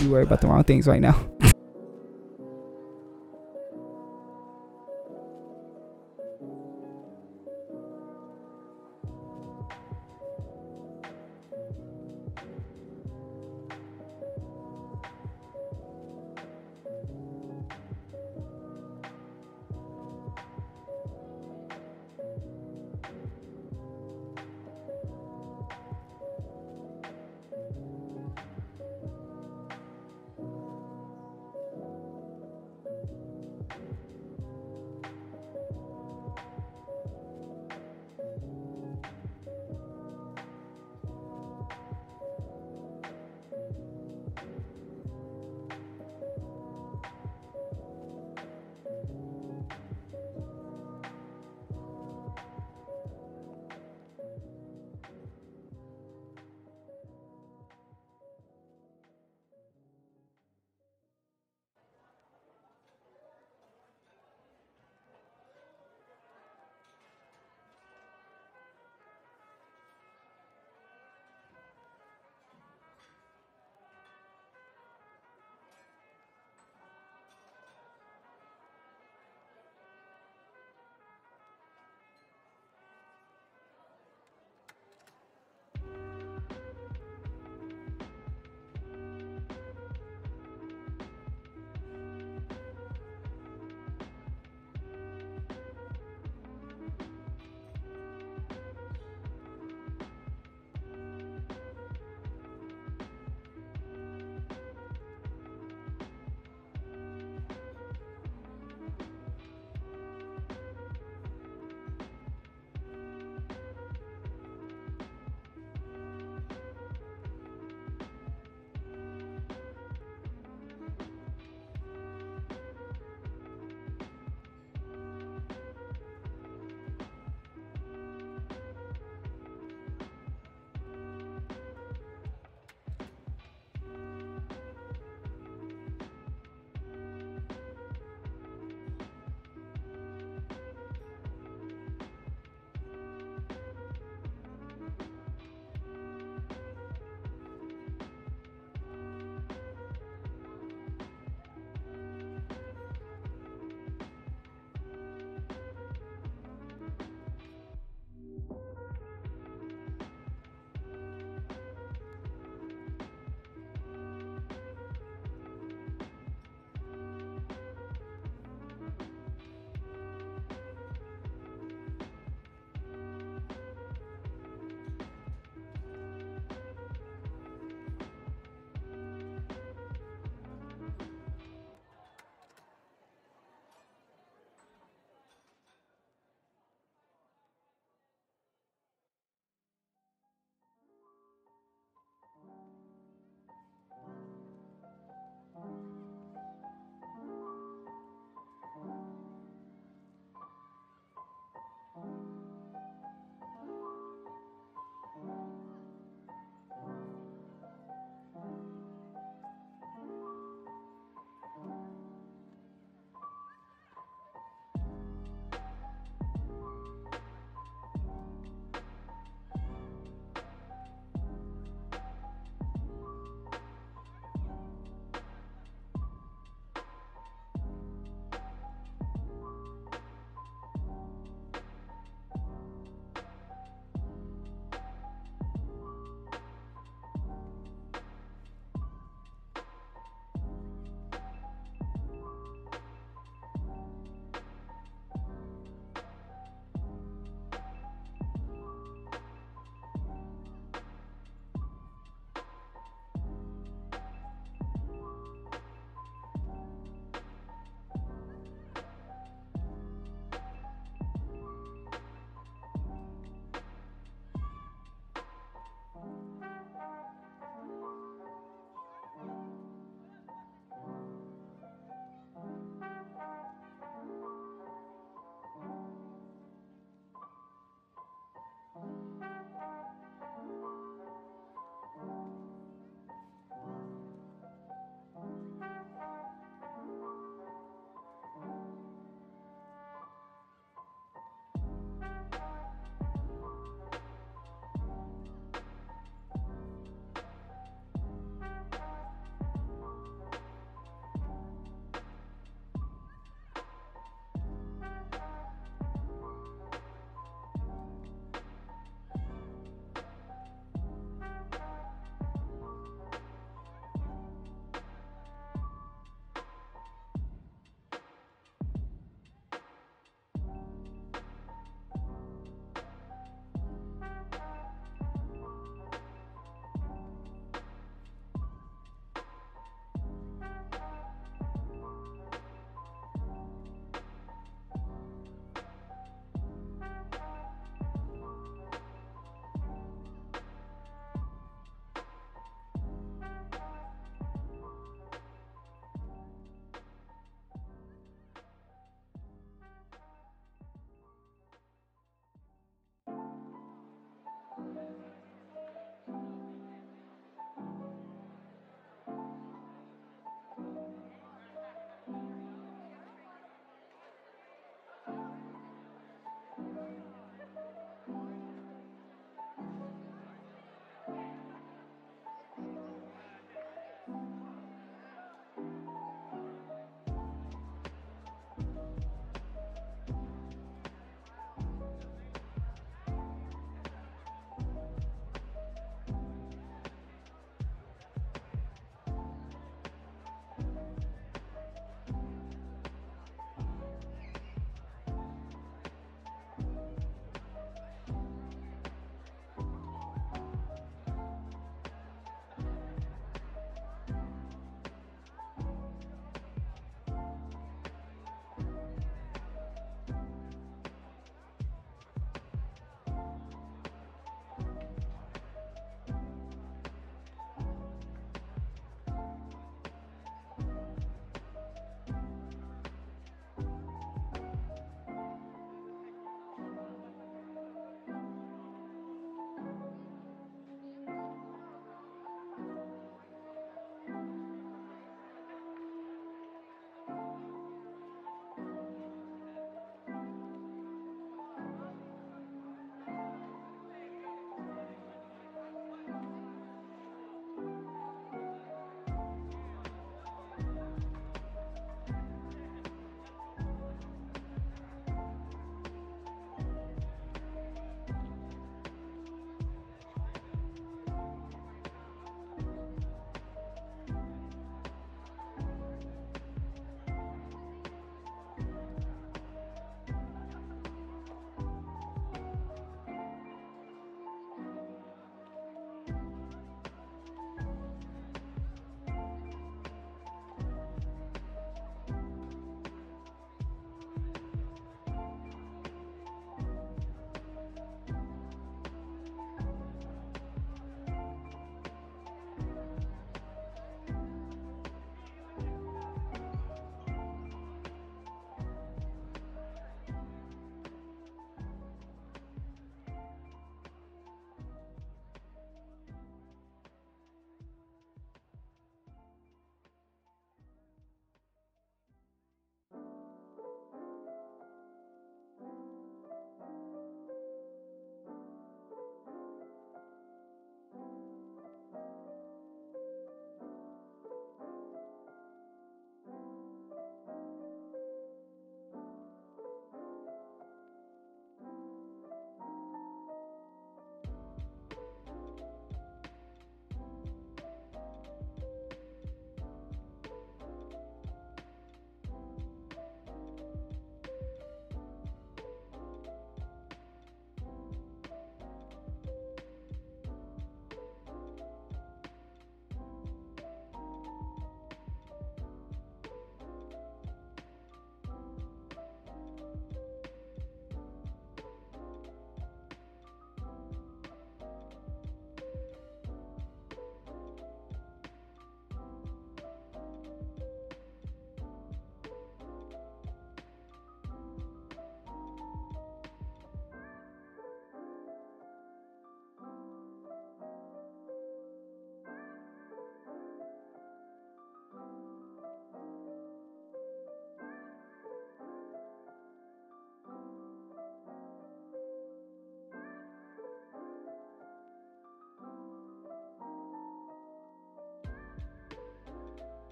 [0.00, 1.28] You worry about the wrong things right now.